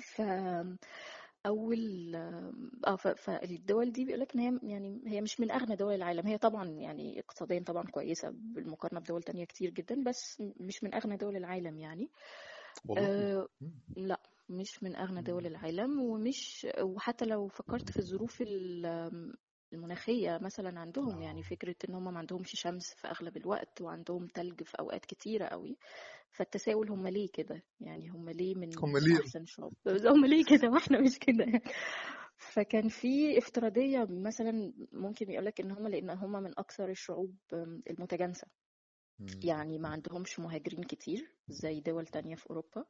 ف 0.00 0.22
أول 1.46 2.14
آه 2.86 2.96
فالدول 2.96 3.92
دي 3.92 4.04
بيقول 4.04 4.20
لك 4.20 4.34
إن 4.34 4.40
هي 4.40 4.70
يعني 4.70 5.00
هي 5.06 5.20
مش 5.20 5.40
من 5.40 5.50
أغنى 5.50 5.76
دول 5.76 5.94
العالم 5.94 6.26
هي 6.26 6.38
طبعا 6.38 6.68
يعني 6.68 7.20
اقتصاديا 7.20 7.62
طبعا 7.66 7.82
كويسة 7.84 8.30
بالمقارنة 8.30 9.00
بدول 9.00 9.22
تانية 9.22 9.44
كتير 9.44 9.70
جدا 9.70 10.02
بس 10.04 10.42
مش 10.60 10.84
من 10.84 10.94
أغنى 10.94 11.16
دول 11.16 11.36
العالم 11.36 11.78
يعني 11.78 12.10
والله 12.88 13.10
مم. 13.60 13.70
لا 13.96 14.20
مش 14.48 14.82
من 14.82 14.96
أغنى 14.96 15.22
دول. 15.22 15.46
العالم 15.46 16.00
ومش 16.00 16.66
وحتى 16.80 17.24
لو 17.24 17.48
فكرت 17.48 17.90
في 17.90 17.98
الظروف 17.98 18.42
ال- 18.42 19.34
المناخية 19.72 20.38
مثلا 20.42 20.80
عندهم 20.80 21.22
يعني 21.22 21.38
آه. 21.40 21.42
فكرة 21.42 21.74
إن 21.88 21.94
هم 21.94 22.12
ما 22.12 22.18
عندهمش 22.18 22.50
شمس 22.60 22.94
في 22.94 23.08
أغلب 23.08 23.36
الوقت 23.36 23.80
وعندهم 23.80 24.26
تلج 24.26 24.62
في 24.62 24.78
أوقات 24.80 25.04
كتيرة 25.06 25.44
قوي 25.44 25.76
فالتساؤل 26.30 26.90
هم 26.90 27.08
ليه 27.08 27.28
كده؟ 27.32 27.62
يعني 27.80 28.08
هم 28.08 28.30
ليه 28.30 28.54
من 28.54 28.78
هم 28.78 28.98
ليه؟ 28.98 29.20
أحسن 29.20 29.46
شعوب 29.46 29.74
هم 29.86 30.26
ليه 30.26 30.44
كده؟ 30.44 30.68
وإحنا 30.70 31.00
مش 31.00 31.18
كده. 31.18 31.60
فكان 32.36 32.88
في 32.88 33.38
افتراضية 33.38 34.06
مثلا 34.10 34.72
ممكن 34.92 35.30
يقولك 35.30 35.60
إن 35.60 35.70
هم 35.70 35.88
لأن 35.88 36.10
هم 36.10 36.32
من 36.32 36.58
أكثر 36.58 36.88
الشعوب 36.88 37.36
المتجانسة. 37.90 38.46
يعني 39.44 39.78
ما 39.78 39.88
عندهمش 39.88 40.40
مهاجرين 40.40 40.82
كتير 40.84 41.34
زي 41.48 41.80
دول 41.80 42.06
تانية 42.06 42.34
في 42.34 42.50
أوروبا. 42.50 42.84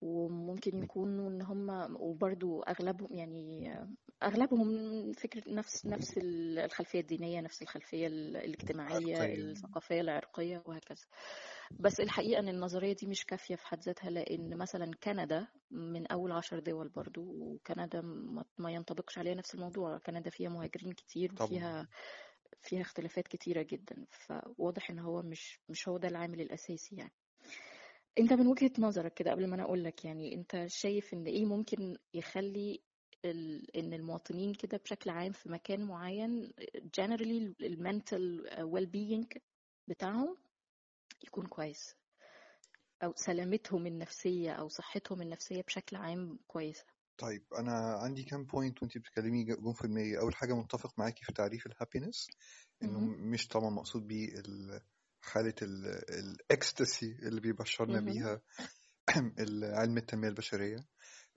وممكن 0.00 0.82
يكونوا 0.82 1.30
إن 1.30 1.42
هم 1.42 1.96
وبرضو 2.00 2.62
أغلبهم 2.62 3.14
يعني 3.14 3.74
أغلبهم 4.22 5.12
فكرة 5.12 5.42
نفس 5.48 5.86
نفس 5.86 6.14
الخلفية 6.22 7.00
الدينية 7.00 7.40
نفس 7.40 7.62
الخلفية 7.62 8.06
الاجتماعية 8.06 9.16
عرقية 9.16 9.34
الثقافية 9.34 10.00
العرقية 10.00 10.62
وهكذا. 10.66 11.04
بس 11.80 12.00
الحقيقة 12.00 12.38
إن 12.40 12.48
النظرية 12.48 12.92
دي 12.92 13.06
مش 13.06 13.24
كافية 13.24 13.54
في 13.56 13.66
حد 13.66 13.80
ذاتها 13.80 14.10
لأن 14.10 14.56
مثلا 14.56 14.90
كندا 15.02 15.46
من 15.70 16.06
أول 16.06 16.32
عشر 16.32 16.58
دول 16.58 16.88
برضو 16.88 17.22
وكندا 17.22 18.00
ما 18.58 18.72
ينطبقش 18.72 19.18
عليها 19.18 19.34
نفس 19.34 19.54
الموضوع. 19.54 19.98
كندا 19.98 20.30
فيها 20.30 20.48
مهاجرين 20.48 20.92
كتير 20.92 21.32
طبعا. 21.32 21.46
وفيها 21.46 21.88
فيها 22.62 22.80
اختلافات 22.80 23.28
كتيرة 23.28 23.62
جدا. 23.62 24.06
فواضح 24.10 24.90
إن 24.90 24.98
هو 24.98 25.22
مش 25.22 25.60
مش 25.68 25.88
هو 25.88 25.98
ده 25.98 26.08
العامل 26.08 26.40
الأساسي 26.40 26.96
يعني. 26.96 27.12
أنت 28.18 28.32
من 28.32 28.46
وجهة 28.46 28.70
نظرك 28.78 29.14
كده 29.14 29.30
قبل 29.30 29.46
ما 29.46 29.54
أنا 29.54 29.62
أقول 29.62 29.84
لك 29.84 30.04
يعني 30.04 30.34
أنت 30.34 30.64
شايف 30.66 31.14
إن 31.14 31.26
إيه 31.26 31.44
ممكن 31.44 31.96
يخلي 32.14 32.80
ال... 33.24 33.76
إن 33.76 33.92
المواطنين 33.92 34.54
كده 34.54 34.78
بشكل 34.78 35.10
عام 35.10 35.32
في 35.32 35.48
مكان 35.48 35.84
معين 35.84 36.52
generally 37.00 37.54
ال 37.60 37.72
mental 37.72 38.46
well 38.74 38.86
being 38.96 39.38
بتاعهم 39.88 40.36
يكون 41.24 41.46
كويس؟ 41.46 41.94
أو 43.02 43.12
سلامتهم 43.16 43.86
النفسية 43.86 44.52
أو 44.52 44.68
صحتهم 44.68 45.22
النفسية 45.22 45.62
بشكل 45.62 45.96
عام 45.96 46.38
كويسة؟ 46.46 46.84
طيب 47.18 47.44
أنا 47.58 47.72
عندي 48.02 48.22
كام 48.22 48.44
point 48.44 48.82
وانت 48.82 48.98
بتتكلمي 48.98 49.44
جم 49.44 49.72
في 49.72 49.88
دماغي. 49.88 50.18
أول 50.18 50.34
حاجة 50.34 50.52
متفق 50.54 50.98
معاكي 50.98 51.24
في 51.24 51.32
تعريف 51.32 51.66
ال 51.66 51.72
happiness 51.72 52.26
إنه. 52.82 53.00
مش 53.00 53.48
طبعا 53.48 53.70
مقصود 53.70 54.06
بيه 54.06 54.28
ال- 54.28 54.80
حاله 55.30 55.54
الاكستاسي 55.62 57.06
اللي 57.22 57.40
بيبشرنا. 57.40 58.00
بيها 58.00 58.40
علم 59.80 59.96
التنمية 59.98 60.28
البشرية 60.28 60.76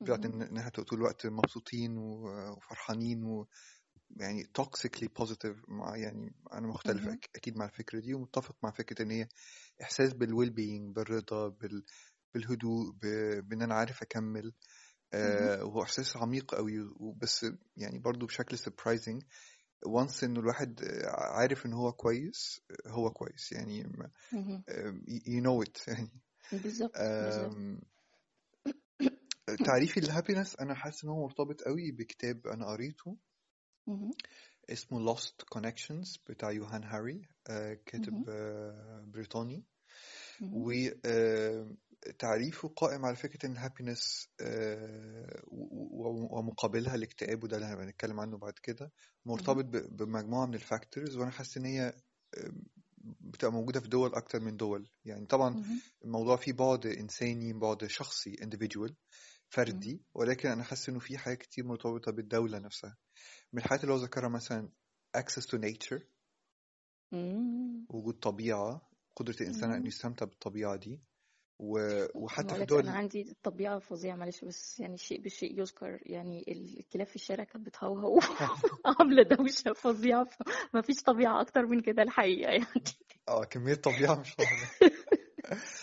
بتاعت 0.02 0.26
مهم. 0.26 0.34
ان 0.42 0.42
إنها 0.42 0.70
طول 0.70 1.00
الوقت 1.00 1.28
مبسوطين 1.28 1.98
وفرحانين 1.98 3.24
و 3.24 3.48
يعني 4.18 4.44
toxically 4.44 5.08
positive 5.08 5.58
مع 5.68 5.98
يعني 5.98 6.36
أنا 6.54 6.68
مختلف. 6.68 7.08
أك- 7.08 7.30
أكيد 7.36 7.58
مع 7.58 7.66
الفكرة 7.66 8.00
دي 8.00 8.14
ومتفق 8.14 8.56
مع 8.64 8.72
فكرة 8.72 9.02
إن 9.04 9.12
هي 9.12 9.28
إحساس 9.82 10.14
بال 10.14 10.26
well 10.26 10.50
being 10.50 10.96
بالرضا 10.96 11.48
بال 11.48 11.86
بالهدوء 12.34 12.92
ب- 12.92 13.48
بإن 13.50 13.62
أنا 13.62 13.76
عارف 13.76 14.02
أكمل. 14.02 14.54
آه 15.14 15.64
وهو 15.66 15.84
احساس 15.84 16.18
عميق 16.18 16.56
قوي 16.56 16.80
وبس 17.00 17.46
يعني 17.78 18.00
برضو 18.00 18.26
بشكل 18.26 18.58
surprising 18.58 19.24
once 19.86 20.24
إنه 20.24 20.40
الواحد 20.40 20.82
آه، 20.84 21.10
عارف 21.10 21.66
ان 21.66 21.74
هو 21.74 21.92
كويس 21.92 22.62
آه، 22.86 22.90
هو 22.90 23.12
كويس 23.12 23.52
يعني 23.52 23.84
you 25.10 25.42
know 25.42 25.64
it 25.66 25.84
يعني 25.88 26.10
بالظبط 26.52 26.96
تعريفي 29.66 30.00
لل 30.00 30.10
happiness 30.10 30.56
أنا 30.56 30.76
حاسس 30.76 31.04
إن 31.04 31.10
هو 31.10 31.24
مرتبط 31.24 31.62
قوي 31.62 31.92
بكتاب 31.92 32.48
أنا 32.48 32.66
قريته. 32.66 33.18
اسمه 34.70 35.16
Lost 35.16 35.34
Connections 35.56 36.20
بتاع 36.30 36.52
يوهان 36.52 36.84
هاري 36.84 37.22
آه، 37.50 37.74
كاتب. 37.86 38.26
آه، 38.30 39.04
بريطاني 39.08 39.64
مهم. 40.42 40.54
وتعريفه 42.08 42.68
قائم 42.68 43.06
على 43.06 43.16
فكرة 43.16 43.46
إن 43.46 43.52
ال 43.52 43.59
happiness 43.59 44.30
ومقابلها 46.32 46.96
الاكتئاب 46.96 47.44
وده 47.44 47.56
اللي 47.58 47.68
هنتكلم 47.68 48.20
عنه 48.20 48.38
بعد 48.38 48.54
كده 48.64 48.92
مرتبط 49.26 49.66
مهم. 49.66 49.72
ب- 49.72 49.98
بمجموعة 49.98 50.46
من 50.46 50.54
ال 50.54 50.62
factors 50.62 51.18
وأنا 51.18 51.32
حاسس 51.32 51.58
إن 51.58 51.66
هي 51.66 51.94
آه، 52.38 52.52
بتبقى 53.22 53.52
موجودة 53.54 53.80
في 53.80 53.88
دول 53.88 54.16
أكتر 54.16 54.40
من 54.40 54.58
دول 54.58 54.90
يعني 55.06 55.26
طبعا. 55.26 55.64
الموضوع 56.06 56.36
فيه 56.36 56.54
بعد 56.54 56.86
إنساني 56.86 57.54
بعد 57.54 57.86
شخصي 57.88 58.36
individual. 58.36 58.94
فردي 59.50 60.02
ولكن 60.14 60.50
أنا 60.50 60.64
حاسس 60.64 60.90
إنه 60.90 61.00
في 61.00 61.18
حاجات 61.18 61.38
كتير 61.38 61.66
مرتبطة 61.66 62.12
بالدولة 62.12 62.60
نفسها 62.60 62.98
من 63.54 63.60
الحاجات 63.60 63.84
اللي 63.84 63.94
هو 63.94 63.98
ذكرها 63.98 64.30
مثلا 64.30 64.70
access 65.18 65.44
to 65.44 65.58
nature. 65.60 66.02
وجود 67.90 68.20
طبيعة 68.20 68.90
قدرة 69.16 69.36
الإنسان 69.42 69.70
إنه 69.72 69.80
مم. 69.80 69.88
يستمتع 69.88 70.26
بالطبيعة 70.26 70.76
دي 70.76 71.02
وحتى 71.60 72.56
في 72.56 72.66
دول 72.66 72.90
عندي 72.90 73.36
طبيعة 73.44 73.80
فظيعة 73.80 74.16
معلش 74.16 74.46
بس 74.46 74.80
يعني 74.80 74.98
شيء 74.98 75.22
بالشيء 75.22 75.60
يذكر 75.60 76.00
يعني 76.06 76.46
الكلاب 76.48 77.08
في 77.08 77.16
الشارع 77.16 77.44
كانت 77.44 77.66
بتهوهو 77.66 78.20
عاملة 79.00 79.24
دوشة 79.24 79.74
فظيعة 79.74 80.30
ما 80.74 80.82
فيش 80.82 81.04
طبيعة 81.04 81.42
أكتر 81.42 81.66
من 81.66 81.80
كده 81.82 82.04
الحقيقة 82.04 82.52
يعني. 82.52 82.84
آه 83.30 83.44
كمية 83.44 83.76
طبيعة 83.76 84.16
مش 84.16 84.34
اتفضل 84.34 84.92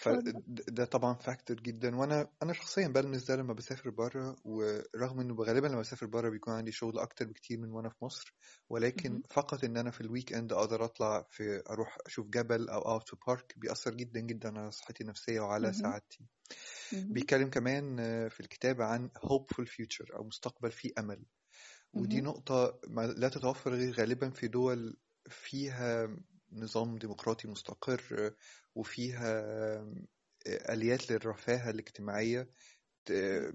فده 0.00 0.84
طبعا 0.84 1.14
factor 1.14 1.56
جدا 1.56 1.96
وأنا 1.96 2.28
أنا 2.42 2.52
شخصيا 2.52 2.88
بلمس 2.88 3.24
ده 3.24 3.36
لما 3.36 3.52
بسافر 3.54 3.90
بره 3.90 4.36
ورغم 4.44 5.20
إنه 5.20 5.34
غالبا 5.34 5.66
لما 5.66 5.80
بسافر 5.80 6.06
بره 6.06 6.28
بيكون 6.28 6.54
عندي 6.54 6.72
شغل 6.72 6.98
أكتر 6.98 7.24
بكتير 7.24 7.58
من 7.58 7.70
وأنا 7.70 7.88
في 7.88 8.04
مصر 8.04 8.34
ولكن. 8.68 9.22
فقط 9.30 9.64
إن 9.64 9.76
أنا 9.76 9.90
في 9.90 10.00
ال 10.00 10.32
weekend 10.32 10.52
أقدر 10.52 10.84
أطلع 10.84 11.26
في 11.30 11.62
أروح 11.70 11.98
أشوف 12.06 12.26
جبل 12.26 12.68
أو 12.68 12.80
out 12.80 13.08
to 13.08 13.16
park 13.26 13.54
بيأثر 13.56 13.94
جدا 13.94 14.20
جدا 14.20 14.58
على 14.58 14.70
صحتي 14.70 15.02
النفسية 15.02 15.40
وعلى. 15.40 15.72
سعادتي. 15.72 16.24
بيتكلم 16.92 17.50
كمان 17.50 17.96
في 18.28 18.40
الكتاب 18.40 18.82
عن 18.82 19.10
hopeful 19.16 19.64
future 19.66 20.14
أو 20.16 20.24
مستقبل 20.24 20.70
فيه 20.70 20.90
أمل 20.98 21.24
ودي 21.94 22.20
ما 22.88 23.06
لا 23.06 23.28
تتوفر 23.28 23.74
غير 23.74 23.92
غالبا 23.92 24.30
في 24.30 24.48
دول 24.48 24.96
فيها 25.28 26.16
نظام 26.52 26.98
ديمقراطي 26.98 27.48
مستقر 27.48 28.34
وفيها 28.74 29.40
آليات 30.46 31.10
للرفاهة 31.10 31.70
الاجتماعية 31.70 32.48
ت- 33.04 33.12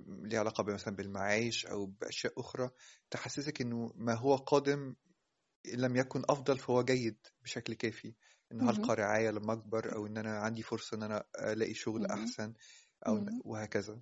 ليها 0.08 0.40
علاقة 0.40 0.64
مثلا 0.64 0.96
بالمعايش 0.96 1.66
أو 1.66 1.86
بأشياء 1.86 2.40
أخرى 2.40 2.70
تحسسك 3.12 3.62
إنه 3.62 3.92
ما 3.96 4.14
هو 4.14 4.36
قادم 4.36 4.96
إن 5.74 5.80
لم 5.80 5.96
يكن 5.96 6.24
أفضل 6.30 6.58
فهو 6.60 6.84
جيد 6.84 7.18
بشكل 7.44 7.74
كافي 7.74 8.14
مهم. 8.52 8.70
هلقى 8.70 8.96
رعاية 8.96 9.30
لما 9.32 9.54
أكبر 9.54 9.96
أو 9.96 10.08
إن 10.08 10.18
أنا 10.18 10.38
عندي 10.40 10.64
فرصة 10.64 10.98
إن 10.98 11.04
أنا 11.04 11.24
ألاقي 11.40 11.74
شغل 11.74 12.06
أو 13.08 13.16
مهم. 13.16 13.42
وهكذا. 13.46 14.02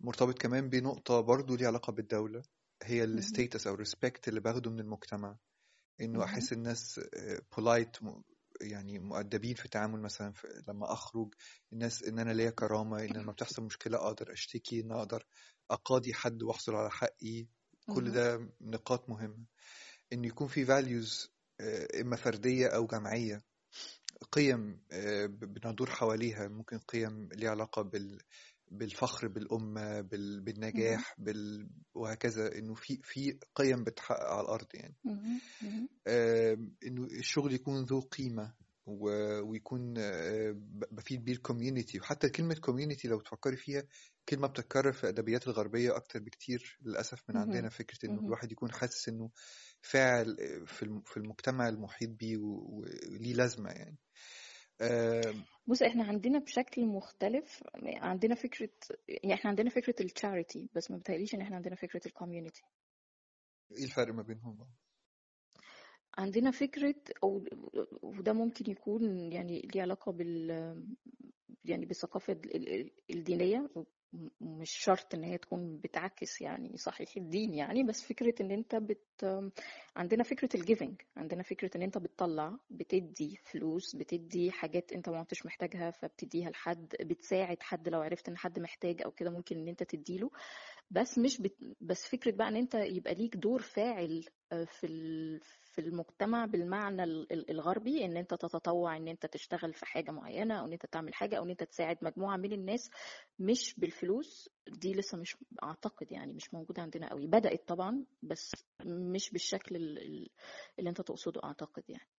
مرتبط 0.00 0.38
كمان 0.38 0.68
بنقطة 0.68 1.20
برضو 1.20 1.56
ليها 1.56 1.66
علاقة 1.66 1.92
بالدولة 1.92 2.42
هي. 2.82 3.04
ال 3.04 3.13
status 3.13 3.66
أو 3.66 3.74
ال 3.74 3.81
respect 3.81 4.28
اللي 4.28 4.40
باخده 4.40 4.70
من 4.70 4.80
المجتمع 4.80 5.36
مهم. 6.00 6.22
أحس 6.24 6.52
الناس 6.52 7.00
polite 7.56 7.96
يعني 8.60 8.98
مؤدبين 8.98 9.54
في 9.54 9.64
التعامل 9.64 10.00
مثلا 10.00 10.32
في 10.32 10.62
لما 10.68 10.92
أخرج 10.92 11.34
الناس 11.72 12.02
إن 12.02 12.18
أنا 12.18 12.32
ليا 12.32 12.50
كرامة 12.50 13.04
إن 13.04 13.12
لما 13.12 13.32
بتحصل 13.32 13.62
مشكلة 13.62 13.98
أقدر 13.98 14.32
أشتكي 14.32 14.80
إن 14.80 14.92
أقدر 14.92 15.26
أقاضي 15.70 16.14
حد 16.14 16.42
وأحصل 16.42 16.74
على 16.74 16.90
حقي. 16.90 17.46
كل. 17.86 18.10
ده 18.10 18.48
نقاط 18.60 19.08
مهمة. 19.08 19.44
إن 20.12 20.24
يكون 20.24 20.48
في 20.48 20.66
values 20.66 21.28
آه، 21.60 22.00
إما 22.00 22.16
فردية 22.16 22.66
أو 22.66 22.86
جماعية. 22.86 23.42
قيم 24.32 24.80
آه، 24.92 25.26
بندور 25.26 25.90
حواليها. 25.90 26.48
ممكن 26.48 26.78
قيم 26.78 27.28
ليها 27.32 27.50
علاقة 27.50 27.82
بال 27.82 28.20
بالفخر 28.70 29.28
بالأمة 29.28 30.00
بال... 30.00 30.40
بالنجاح 30.40 31.14
بال... 31.18 31.68
وهكذا 31.94 32.58
إنه 32.58 32.74
في 32.74 33.00
في 33.02 33.38
قيم 33.54 33.84
بتحقق 33.84 34.20
على 34.32 34.40
الأرض 34.40 34.66
يعني. 34.74 34.94
آم، 36.08 36.74
إنه 36.86 37.04
الشغل 37.04 37.52
يكون 37.54 37.84
ذو 37.84 38.00
قيمة 38.00 38.54
و... 38.86 39.08
ويكون 39.40 39.94
آه، 39.98 40.54
بفيد 40.90 41.24
بيه 41.24 41.32
ال 41.32 41.39
community 41.39 42.00
وحتى 42.00 42.28
كلمة 42.28 42.54
community 42.54 43.08
لو 43.08 43.20
تفكري 43.20 43.56
فيها 43.56 43.82
كلمة 44.28 44.48
بتتكرر 44.48 44.92
في 44.92 45.04
الأدبيات 45.04 45.46
الغربية 45.48 45.96
أكتر 45.96 46.18
بكتير 46.20 46.78
للأسف 46.82 47.22
من 47.30 47.36
عندنا 47.36 47.68
إنه 48.04 48.14
مهم. 48.14 48.26
الواحد 48.26 48.52
يكون 48.52 48.72
حاسس 48.72 49.08
إنه 49.08 49.30
فاعل 49.82 50.36
في 50.66 50.82
الم- 50.82 51.02
في 51.06 51.16
المجتمع 51.16 51.68
المحيط 51.68 52.10
بيه 52.10 52.36
وليه 52.38 53.34
لازمة 53.34 53.70
يعني. 53.70 53.96
آه، 53.96 54.04
بص 55.66 55.82
إحنا 55.82 56.04
عندنا 56.04 56.38
بشكل 56.38 56.86
مختلف 56.86 57.62
عندنا 57.84 58.34
فكرة 58.34 58.68
يعني 59.08 59.34
إحنا 59.34 59.50
عندنا 59.50 59.70
فكرة 59.70 59.94
ال 60.02 60.10
charity 60.10 60.68
بس 60.74 60.90
ما 60.90 60.96
بتهيأليش 60.96 61.34
ان 61.34 61.40
إحنا 61.40 61.56
عندنا 61.56 61.74
فكرة 61.74 62.00
ال 62.06 62.12
community 62.12 62.62
إيه 63.72 63.84
الفرق 63.84 64.14
ما 64.14 64.22
بينهم 64.22 64.56
بقى؟ 64.56 64.68
عندنا 66.18 66.50
فكرة 66.50 66.94
أو 67.22 67.44
وده 68.02 68.32
ممكن 68.32 68.70
يكون 68.70 69.32
يعني 69.32 69.60
ليه 69.74 69.82
علاقة 69.82 70.12
بال 70.12 70.50
يعني 71.64 71.86
بالثقافة 71.86 72.32
ال- 72.32 72.68
ال- 72.80 72.90
الدينية 73.10 73.70
مش 74.40 74.70
شرط 74.70 75.14
ان 75.14 75.24
هي 75.24 75.38
تكون 75.38 75.76
بتعكس 75.78 76.40
يعني 76.40 76.76
صحيح 76.76 77.16
الدين 77.16 77.54
يعني 77.54 77.82
بس 77.82 78.02
فكرة 78.02 78.34
ان 78.42 78.50
انت 78.50 78.74
بت 78.74 79.42
عندنا 79.96 80.22
فكرة 80.24 80.48
ال 80.54 80.61
giving 80.61 81.00
عندنا 81.16 81.42
فكرة 81.42 81.70
ان 81.76 81.82
انت 81.82 81.98
بتطلع 81.98 82.56
بتدي 82.70 83.36
فلوس 83.44 83.96
بتدي 83.96 84.50
حاجات 84.50 84.92
انت 84.92 85.08
ما 85.08 85.20
كنتش 85.22 85.46
محتاجها 85.46 85.90
فبتديها 85.90 86.50
لحد 86.50 86.94
بتساعد 87.00 87.62
حد 87.62 87.88
لو 87.88 88.00
عرفت 88.00 88.28
ان 88.28 88.36
حد 88.36 88.58
محتاج 88.58 89.02
أو 89.02 89.10
كده 89.10 89.30
ممكن 89.30 89.56
ان 89.58 89.68
انت 89.68 89.82
تديله 89.82 90.30
بس 90.90 91.18
مش 91.18 91.40
بت... 91.40 91.56
بس 91.80 92.06
فكرة 92.08 92.30
بقى 92.30 92.48
ان 92.48 92.56
انت 92.56 92.74
يبقى 92.74 93.14
ليك 93.14 93.36
دور 93.36 93.62
فاعل 93.62 94.24
في 94.50 94.86
ال... 94.86 95.40
في 95.74 95.80
المجتمع 95.80 96.44
بالمعنى 96.44 97.04
ال- 97.04 97.32
ال- 97.32 97.50
الغربي 97.50 98.04
إن 98.04 98.16
أنت 98.16 98.34
تتطوع 98.34 98.96
إن 98.96 99.08
أنت 99.08 99.26
تشتغل 99.26 99.72
في 99.74 99.86
حاجة 99.86 100.10
معينة 100.10 100.54
أو 100.60 100.66
إن 100.66 100.72
أنت 100.72 100.86
تعمل 100.86 101.14
حاجة 101.14 101.38
أو 101.38 101.44
إن 101.44 101.50
أنت 101.50 101.62
تساعد 101.64 101.98
مجموعة 102.02 102.36
من 102.36 102.52
الناس 102.52 102.90
مش 103.38 103.74
بالفلوس. 103.78 104.48
دي 104.68 104.92
لسه 104.92 105.18
مش 105.18 105.36
أعتقد 105.62 106.12
يعني 106.12 106.32
مش 106.32 106.54
موجودة 106.54 106.82
عندنا 106.82 107.10
قوي 107.10 107.26
بدأت 107.26 107.68
طبعا 107.68 108.04
بس 108.22 108.52
مش 108.84 109.30
بالشكل 109.30 109.76
ال- 109.76 109.98
ال- 109.98 110.30
اللي 110.78 110.90
أنت 110.90 111.00
تقصده 111.00 111.40
أعتقد 111.44 111.82
يعني. 111.88 112.10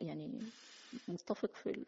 يعني 0.00 0.38
متفق 1.08 1.56
في 1.56 1.84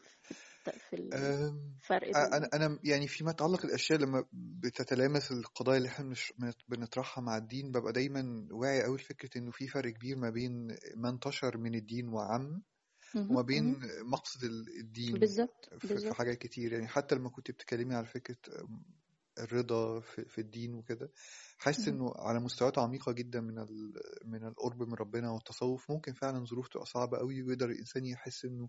في 0.91 0.97
الفرق 0.97 2.17
أنا 2.17 2.49
أنا 2.55 2.79
يعني 2.85 3.09
فيما 3.09 3.31
يتعلق 3.31 3.65
الاشياء 3.65 3.99
لما 3.99 4.25
بتتلامس 4.33 5.33
القضايا 5.33 5.79
اللي 5.79 5.89
إحنا 5.89 6.15
بنت- 6.39 6.57
بنطرحها 6.69 7.23
مع 7.23 7.37
الدين 7.37 7.73
ببقى 7.73 7.93
دايما 7.93 8.49
واعي 8.51 8.83
قوي 8.83 8.97
لفكرة 8.97 9.39
إنه 9.39 9.51
في 9.51 9.69
فرق 9.69 9.93
كبير 9.93 10.17
ما 10.17 10.31
بين 10.31 10.77
ما 10.97 11.09
انتشر 11.09 11.59
من 11.59 11.75
الدين 11.75 12.09
وعم 12.09 12.63
وما 13.17 13.43
بين. 13.43 13.81
مقصد 14.05 14.45
ال- 14.45 14.79
الدين 14.81 15.19
بالظبط 15.19 15.69
في 15.79 15.99
في 15.99 16.15
حاجات 16.15 16.39
كتير. 16.39 16.73
يعني 16.73 16.89
حتى 16.89 17.15
لما 17.15 17.29
كنت 17.31 17.51
بتكلمي 17.51 17.95
على 17.95 18.07
فكرة 18.07 18.37
الرضا 19.41 20.01
في, 20.01 20.25
في 20.25 20.41
الدين 20.41 20.75
وكده 20.75 21.11
حاسس. 21.59 21.89
إنه 21.89 22.13
على 22.17 22.41
مستويات 22.41 22.79
عميقة 22.79 23.13
جدا 23.13 23.41
من 23.41 23.55
من 24.25 24.45
القرب 24.49 24.83
من 24.83 24.95
ربنا 24.95 25.31
والتصوف 25.31 25.91
ممكن 25.91 26.13
فعلا 26.13 26.45
ظروف 26.45 26.69
تبقى 26.69 26.87
صعبة 26.87 27.19
قوي 27.19 27.43
ويقدر 27.43 27.71
الإنسان 27.71 28.07
يحس 28.07 28.45
إنه 28.45 28.69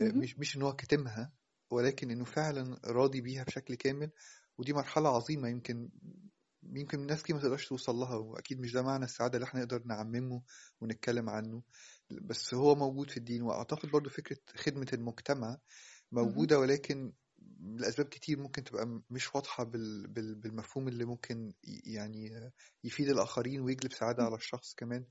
مهم. 0.00 0.18
مش 0.22 0.38
مش 0.38 0.56
إن 0.56 0.62
هو 0.62 0.72
كاتمها 0.76 1.32
ولكن 1.70 2.10
إنه 2.10 2.24
فعلا 2.24 2.80
راضي 2.84 3.20
بيها 3.20 3.44
بشكل 3.44 3.74
كامل 3.74 4.10
ودي 4.58 4.72
مرحلة 4.72 5.08
عظيمة 5.16 5.48
يمكن 5.48 5.90
يمكن 6.62 6.98
الناس 7.00 7.22
كتير 7.22 7.36
ما 7.36 7.42
تقدرش 7.42 7.68
توصل 7.68 7.94
لها 7.96 8.14
وأكيد 8.16 8.60
مش 8.60 8.72
ده 8.72 8.82
معنى 8.82 9.04
السعادة 9.04 9.34
اللي 9.36 9.44
إحنا 9.46 9.60
نقدر 9.60 9.82
نعممه 9.86 10.42
ونتكلم 10.80 11.28
عنه 11.30 11.62
بس 12.10 12.54
هو 12.54 12.74
موجود 12.74 13.10
في 13.10 13.16
الدين 13.16 13.42
وأعتقد 13.42 13.88
برضو 13.90 14.10
فكرة 14.10 14.36
خدمة 14.56 14.86
المجتمع 14.92 15.58
مهم. 16.22 16.22
موجودة 16.24 16.58
ولكن 16.58 17.12
لأسباب 17.62 18.06
كتير 18.06 18.38
ممكن 18.38 18.64
تبقى 18.64 19.00
مش. 19.10 19.30
بال... 19.58 20.34
بالمفهوم 20.34 20.88
اللي 20.88 21.04
ممكن 21.04 21.52
يعني 21.84 22.52
يفيد 22.84 23.08
الآخرين 23.08 23.60
ويجلب 23.60 23.92
سعادة 23.92 24.22
على 24.24 24.34
الشخص 24.34 24.74
كمان. 24.74 25.04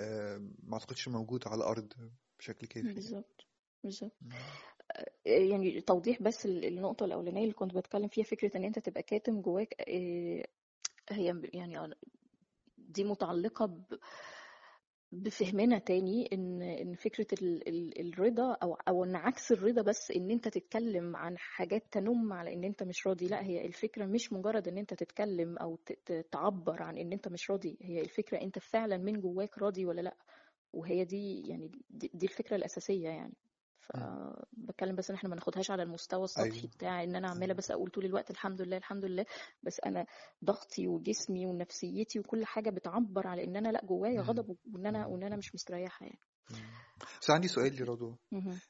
آه، 0.00 0.38
ما 0.62 0.74
أعتقدش 0.74 1.08
موجود 1.08 1.48
على 1.48 1.56
الأرض 1.58 1.92
بشكل 2.38 2.66
كافي 2.66 2.92
بالظبط 2.92 3.46
بالظبط 3.84 4.16
مم. 4.20 4.32
يعني 5.24 5.80
توضيح 5.80 6.22
بس 6.22 6.46
ال- 6.46 6.64
النقطة 6.64 7.04
الأولانية 7.04 7.42
اللي 7.42 7.54
كنت 7.54 7.74
بتكلم 7.74 8.08
فيها 8.08 8.24
فكرة 8.24 8.56
إن 8.56 8.64
أنت 8.64 8.78
تبقى 8.78 9.02
كاتم 9.02 9.40
جواك 9.40 9.74
آه، 9.88 10.44
هي 11.10 11.42
يعني 11.52 11.94
دي 12.78 13.04
متعلقة 13.04 13.66
ب- 13.66 13.98
بفهمنا 15.12 15.78
تاني 15.78 16.28
إن 16.32 16.62
إن 16.62 16.94
فكرة 16.94 17.26
ال 17.42 17.68
ال 17.68 18.00
الرضا 18.08 18.52
أو 18.62 18.74
أو 18.88 19.04
إن 19.04 19.16
عكس 19.16 19.52
الرضا 19.52 19.82
بس 19.82 20.10
إن 20.10 20.30
أنت 20.30 20.48
تتكلم 20.48 21.16
عن 21.16 21.38
حاجات 21.38 21.84
تنم 21.92 22.32
على 22.32 22.52
إن 22.54 22.64
أنت 22.64 22.82
مش 22.82 23.06
راضي 23.06 23.26
لأ 23.28 23.42
هي 23.44 23.66
الفكرة 23.66 24.04
مش 24.06 24.32
مجرد 24.32 24.68
إن 24.68 24.78
أنت 24.78 24.94
تتكلم 24.94 25.58
أو 25.58 25.78
تعبر 26.32 26.82
عن 26.82 26.98
إن 26.98 27.12
أنت 27.12 27.28
مش 27.28 27.50
راضي 27.50 27.78
هي 27.82 28.00
الفكرة 28.00 28.40
أنت 28.42 28.58
فعلا 28.58 28.96
من 28.96 29.20
جواك 29.20 29.58
راضي 29.58 29.86
ولا 29.86 30.00
لأ 30.00 30.16
وهي 30.72 31.04
دي 31.04 31.48
يعني 31.48 31.70
دي, 31.90 32.10
دي 32.14 32.26
الفكرة 32.26 32.56
الأساسية 32.56 33.08
يعني. 33.08 33.34
فبتكلم 33.94 34.96
بس 34.96 35.10
إن 35.10 35.16
إحنا 35.16 35.28
ما 35.28 35.34
ناخدهاش 35.34 35.70
على 35.70 35.82
المستوى 35.82 36.24
السطحي 36.24 36.50
أيوه 36.50 36.70
بتاع 36.76 37.02
إن 37.02 37.16
أنا 37.16 37.28
عمالة 37.28 37.54
بس 37.54 37.70
أقول 37.70 37.90
طول 37.90 38.04
الوقت 38.04 38.30
الحمد 38.30 38.62
لله 38.62 38.76
الحمد 38.76 39.04
لله 39.04 39.26
بس 39.62 39.80
أنا 39.80 40.06
ضغطي 40.44 40.88
وجسمي 40.88 41.46
ونفسيتي 41.46 42.18
وكل 42.18 42.46
حاجة 42.46 42.70
بتعبر 42.70 43.26
على 43.26 43.44
إن 43.44 43.56
أنا 43.56 43.68
لأ 43.68 43.84
جوايا. 43.84 44.20
غضب 44.20 44.56
وإن 44.74 44.86
أنا. 44.86 45.06
وإن 45.06 45.22
أنا 45.22 45.36
مش 45.36 45.54
مستريحة 45.54 46.06
يعني. 46.06 46.20
بس 47.20 47.30
عندي 47.30 47.48
سؤال 47.48 47.82
لرضوى. 47.82 48.16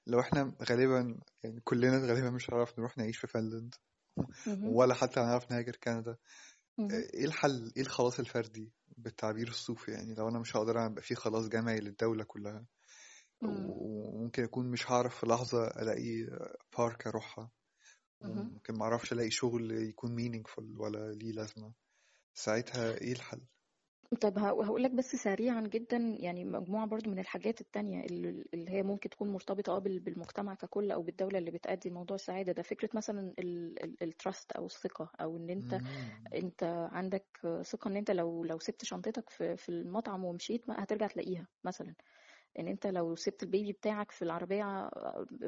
لو 0.07 0.21
إحنا 0.21 0.55
غالبا 0.71 1.21
يعني 1.45 1.61
كلنا 1.61 2.07
غالبا 2.07 2.31
مش 2.31 2.51
هنعرف 2.51 2.79
نروح 2.79 2.99
نعيش 2.99 3.19
في 3.19 3.27
فنلند. 3.27 3.75
ولا 4.65 4.95
حتى 4.95 5.21
هنعرف 5.21 5.51
نهاجر 5.51 5.77
كندا 5.77 6.17
مهم. 6.79 6.91
إيه 6.91 7.25
الحل 7.25 7.73
إيه 7.77 7.83
الخلاص 7.83 8.19
الفردي 8.19 8.73
بالتعبير 8.97 9.49
الصوفي 9.49 9.91
يعني 9.91 10.15
لو 10.15 10.29
أنا 10.29 10.39
مش 10.39 10.57
هقدر 10.57 10.79
اعمل 10.79 11.03
في 11.03 11.15
خلاص 11.15 11.49
جمعي 11.49 11.81
للدولة 11.81 12.25
كلها. 12.25 12.65
وممكن 13.43 14.43
اكون 14.45 14.71
مش 14.71 14.91
هعرف 14.91 15.21
في 15.21 15.27
لحظة 15.27 15.67
ألاقي 15.67 16.27
بارك 16.79 17.07
أروحها. 17.07 17.51
مهم. 18.23 18.51
وممكن 18.51 18.75
ما 18.79 18.85
أعرفش 18.85 19.13
ألاقي 19.13 19.31
شغل 19.31 19.71
يكون 19.73 20.17
meaningful 20.19 20.81
ولا 20.81 21.13
ليه 21.13 21.33
لازمة. 21.33 21.73
ساعتها 22.35 22.99
إيه 23.01 23.13
الحل؟ 23.13 23.41
طب 24.21 24.39
هقول 24.39 24.83
لك 24.83 24.91
بس 24.91 25.17
سريعا 25.17 25.61
جدا 25.61 25.97
يعني 25.97 26.45
مجموعة 26.45 26.87
برضو 26.87 27.11
من 27.11 27.19
الحاجات 27.19 27.61
التانية 27.61 28.05
اللي 28.55 28.71
هي 28.71 28.83
ممكن 28.83 29.11
تكون 29.11 29.33
مرتبطة 29.33 29.73
آه 29.77 29.79
بال- 29.79 30.01
بالمجتمع 30.01 30.55
ككل 30.55 30.91
أو 30.93 31.03
بالدولة 31.03 31.39
اللي 31.39 31.51
بتأدي 31.51 31.91
موضوع 31.91 32.15
السعادة 32.15 32.53
ده. 32.53 32.63
فكرة 32.63 32.89
مثلا 32.95 33.35
ال 34.03 34.11
trust 34.11 34.53
أو 34.53 34.67
الثقة 34.67 35.11
أو 35.21 35.37
إن 35.37 35.51
أنت 35.51 35.75
مم. 35.75 36.25
أنت 36.35 36.65
عندك 36.93 37.27
ثقة 37.63 37.89
إن 37.89 37.97
أنت 37.97 38.11
لو 38.11 38.45
لو 38.45 38.59
سبت 38.59 38.85
شنطتك 38.85 39.31
في 39.31 39.57
في 39.57 39.69
المطعم 39.69 40.25
ومشيت 40.25 40.69
ما 40.69 40.85
هترجع 40.85 41.07
تلاقيها 41.07 41.49
مثلا. 41.65 41.95
إن 42.59 42.69
أنت 42.69 42.87
لو 42.87 43.15
سبت 43.15 43.43
ال 43.43 43.49
baby 43.49 43.73
بتاعك 43.73 44.11
في 44.11 44.23
العربية 44.23 44.91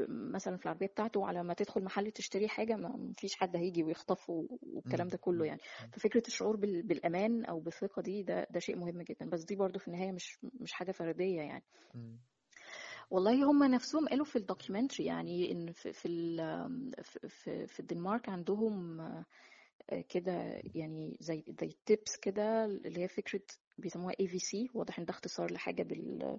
مثلا 0.09 0.57
في 0.57 0.65
العربية 0.65 0.87
بتاعته 0.87 1.27
على 1.27 1.43
ما 1.43 1.55
تدخل 1.55 1.85
محل 1.85 2.11
تشتري 2.11 2.49
حاجة 2.49 2.77
ما 2.77 3.13
فيش 3.17 3.35
حد 3.37 3.57
هيجي 3.57 3.83
ويخطفه 3.83 4.47
والكلام. 4.63 5.09
ده 5.09 5.17
كله. 5.19 5.45
يعني 5.47 5.61
ففكرة 5.93 6.23
الشعور 6.27 6.57
بال- 6.57 6.83
بالأمان 6.83 7.45
أو 7.45 7.61
بالثقة 7.61 8.03
دي 8.03 8.23
ده 8.23 8.47
ده 8.51 8.61
شيء 8.61 8.77
مهم 8.77 9.03
جدا 9.03 9.29
بس 9.31 9.45
دي 9.45 9.57
برضو 9.57 9.79
في 9.79 9.89
النهاية 9.89 10.13
مش 10.13 10.39
مش 10.61 10.73
حاجة 10.73 10.93
فردية 10.93 11.41
يعني. 11.41 11.65
والله 13.11 13.51
هم 13.51 13.65
نفسهم 13.65 14.09
قالوا 14.09 14.25
في 14.25 14.37
ال 14.37 14.42
documentary 14.42 15.05
يعني 15.07 15.53
إن 15.53 15.73
في 15.73 15.93
في 15.93 16.09
ال- 16.09 16.93
في, 17.03 17.29
في, 17.29 17.67
في 17.67 17.81
الدنمارك 17.81 18.29
عندهم 18.29 19.01
آه، 19.01 19.25
كده 20.09 20.61
يعني 20.75 21.17
زي 21.21 21.45
زي 21.61 21.77
tips 21.87 22.17
كده 22.17 22.65
اللي 22.65 23.01
هي 23.03 23.09
فكرة 23.09 23.41
بيسموها 23.79 24.15
ABC 24.21 24.69
واضح 24.75 24.99
إن 24.99 25.05
ده 25.05 25.11
اختصار 25.11 25.53
لحاجة 25.53 25.83
بال 25.83 26.39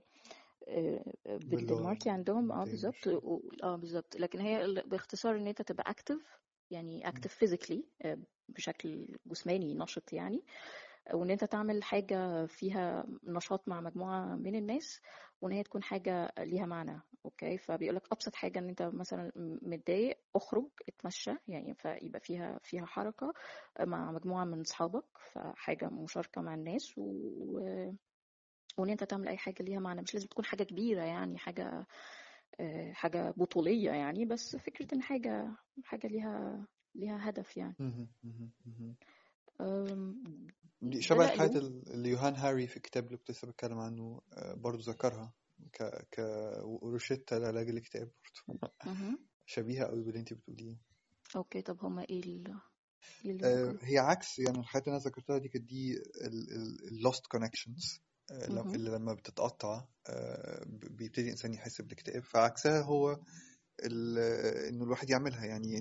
آه، 0.68 1.04
باللغة 1.26 1.38
بالدنماركي 1.38 2.10
عندهم 2.10 2.52
آه 2.52 2.64
بالظبط 2.64 3.08
آه 3.64 3.76
بالظبط. 3.76 4.16
لكن 4.16 4.40
هي 4.40 4.84
باختصار 4.86 5.36
إن 5.38 5.48
أنت 5.48 5.62
تبقى 5.62 5.92
active 5.92 6.40
يعني. 6.72 7.08
active 7.08 7.34
physically 7.34 7.86
بشكل 8.50 9.08
جسماني 9.26 9.76
نشط 9.76 10.14
يعني 10.14 10.44
وإن 11.14 11.30
أنت 11.32 11.44
تعمل 11.44 11.84
حاجة 11.84 12.46
فيها 12.46 13.06
نشاط 13.24 13.68
مع 13.68 13.82
مجموعة 13.82 14.36
من 14.36 14.56
الناس 14.56 15.02
وإن 15.42 15.52
هي 15.54 15.64
تكون 15.64 15.84
حاجة 15.84 16.34
ليها 16.40 16.66
معنى 16.66 17.02
okay 17.26 17.58
فبيقول 17.58 17.96
لك 17.96 18.08
أبسط 18.12 18.36
حاجة 18.36 18.60
إن 18.60 18.70
أنت 18.70 18.82
مثلا 18.82 19.32
متضايق 19.62 20.18
اخرج 20.36 20.70
اتمشى 20.90 21.32
يعني 21.48 21.74
فيبقى 21.74 22.20
فيها 22.20 22.60
فيها 22.64 22.86
حركة 22.86 23.34
مع 23.80 24.12
مجموعة 24.12 24.46
من 24.46 24.60
أصحابك 24.62 25.06
فحاجة 25.34 25.90
مشاركة 25.90 26.42
مع 26.42 26.54
الناس 26.56 26.98
و... 26.98 27.60
وإن 28.78 28.90
أنت 28.90 29.04
تعمل 29.04 29.28
أي 29.28 29.38
حاجة 29.38 29.64
ليها 29.64 29.80
معنى 29.80 30.02
مش 30.02 30.14
لازم 30.14 30.28
تكون 30.28 30.46
حاجة 30.46 30.64
كبيرة 30.64 31.02
يعني 31.04 31.38
حاجة 31.38 31.88
آه، 32.60 32.92
حاجة 32.94 33.34
بطولية 33.38 33.92
يعني 33.92 34.26
بس 34.26 34.56
فكرة 34.56 34.96
إن 34.96 35.02
حاجة 35.02 35.56
حاجة 35.84 36.08
ليها 36.08 36.68
ليها 36.96 37.30
هدف 37.30 37.58
يعني. 37.58 37.76
شبه 41.00 41.24
اللي 41.24 41.34
الحاجات 41.34 41.56
قالوه 41.56 41.84
اللي 41.94 42.10
يوهان 42.10 42.36
هاري 42.36 42.68
في 42.68 42.78
الكتاب 42.78 43.06
اللي 43.06 43.18
كنت 43.18 43.32
لسه 43.32 43.48
بتكلم 43.48 43.80
عنه 43.80 44.22
آه، 44.34 44.54
برضو 44.54 44.82
ذكرها 44.82 45.34
ك 45.74 45.84
ك 46.12 46.20
روشتة 46.84 47.38
لعلاج 47.38 47.70
الاكتئاب 47.70 48.12
برضو. 48.48 48.74
مهم. 48.86 49.20
شبيهة 49.46 49.86
قوي 49.86 50.04
باللي 50.04 50.20
أنت 50.20 50.34
بتقوليه. 50.34 50.78
okay 51.36 51.62
طب 51.62 51.86
هما 51.86 52.06
إيه 52.10 52.20
ال- 52.24 52.56
اللي 53.26 53.46
آه، 53.46 53.76
هي 53.82 53.98
عكس 53.98 54.40
يعني 54.40 54.60
الحاجات 54.60 54.88
اللي 54.88 54.98
أنا 54.98 55.06
ذكرتها 55.06 55.38
دي 55.38 55.50
كانت 55.50 55.66
دي 55.66 55.98
ال 55.98 57.08
lost 57.08 57.22
connections. 57.38 57.86
آه، 57.86 57.98
لم- 57.98 58.11
مهم. 58.32 58.76
اللي 58.76 58.90
لما 58.92 59.14
بتتقطع 59.14 59.86
آه، 60.08 60.64
بيبتدي 60.68 61.22
الإنسان 61.22 61.54
يحس 61.54 61.82
بالاكتئاب 61.82 62.24
فعكسها 62.24 62.82
هو 62.82 63.20
إنه 64.70 64.84
الواحد 64.84 65.10
يعملها. 65.10 65.46
يعني 65.46 65.78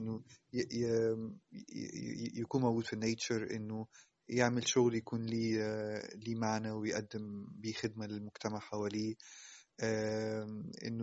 ي- 1.52 2.40
يكون 2.40 2.62
موجود 2.62 2.84
في 2.86 2.92
ال 2.92 3.00
nature 3.00 3.50
إنه 3.50 3.86
يعمل 4.28 4.68
شغل 4.68 4.94
يكون 4.94 5.26
ليه 5.26 5.62
آه، 5.62 6.14
ليه 6.16 6.34
معنى 6.34 6.70
ويقدم 6.70 7.46
بيه 7.52 7.72
خدمة 7.72 8.06
للمجتمع 8.06 8.58
حواليه. 8.58 9.14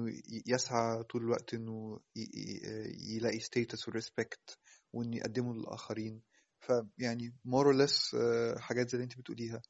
ي- 0.10 0.44
يسعى 0.48 1.04
طول 1.04 1.22
الوقت 1.24 1.54
إنه 1.54 2.00
ي- 2.16 2.20
ي- 2.22 3.16
يلاقي 3.16 3.40
status 3.40 3.88
و 3.88 3.96
respect 3.96 4.58
وإنه 4.94 5.18
يقدمه 5.18 5.54
للآخرين. 5.54 6.22
فيعني 6.60 7.36
more 7.48 7.66
or 7.74 7.78
less 7.88 8.16
آه، 8.16 8.58
حاجات 8.60 8.90
زي 8.90 8.94
اللي 8.98 9.04
أنت 9.04 9.20
بتقوليها. 9.20 9.62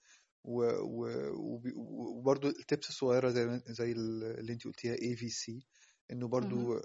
و- 0.48 0.82
و- 0.84 1.34
وبي- 1.36 1.74
وبرضو 1.78 2.48
ال 2.50 2.58
tips 2.58 2.90
الصغيرة 2.90 3.30
زي 3.30 3.62
زي 3.68 3.92
اللي 3.92 4.54
انت 4.54 4.66
قلتيها 4.66 4.94
ABC 5.02 5.68
انه. 6.12 6.28
برضو 6.28 6.82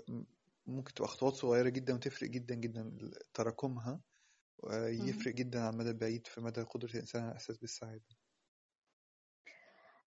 ممكن 0.67 0.95
تبقى 0.95 1.09
خطوات 1.09 1.35
صغيرة 1.35 1.69
جدا 1.69 1.95
وتفرق 1.95 2.31
جدا 2.31 2.55
جدا 2.55 2.99
تراكمها 3.35 4.01
آه،. 4.65 4.89
يفرق 4.89 5.35
جدا 5.35 5.61
على 5.61 5.71
المدى 5.75 5.91
البعيد 5.91 6.27
في 6.27 6.41
مدى 6.41 6.63
قدرة 6.63 6.91
الإنسان 6.95 7.23
على 7.23 7.31
الإحساس 7.31 7.59
بالسعادة 7.59 8.05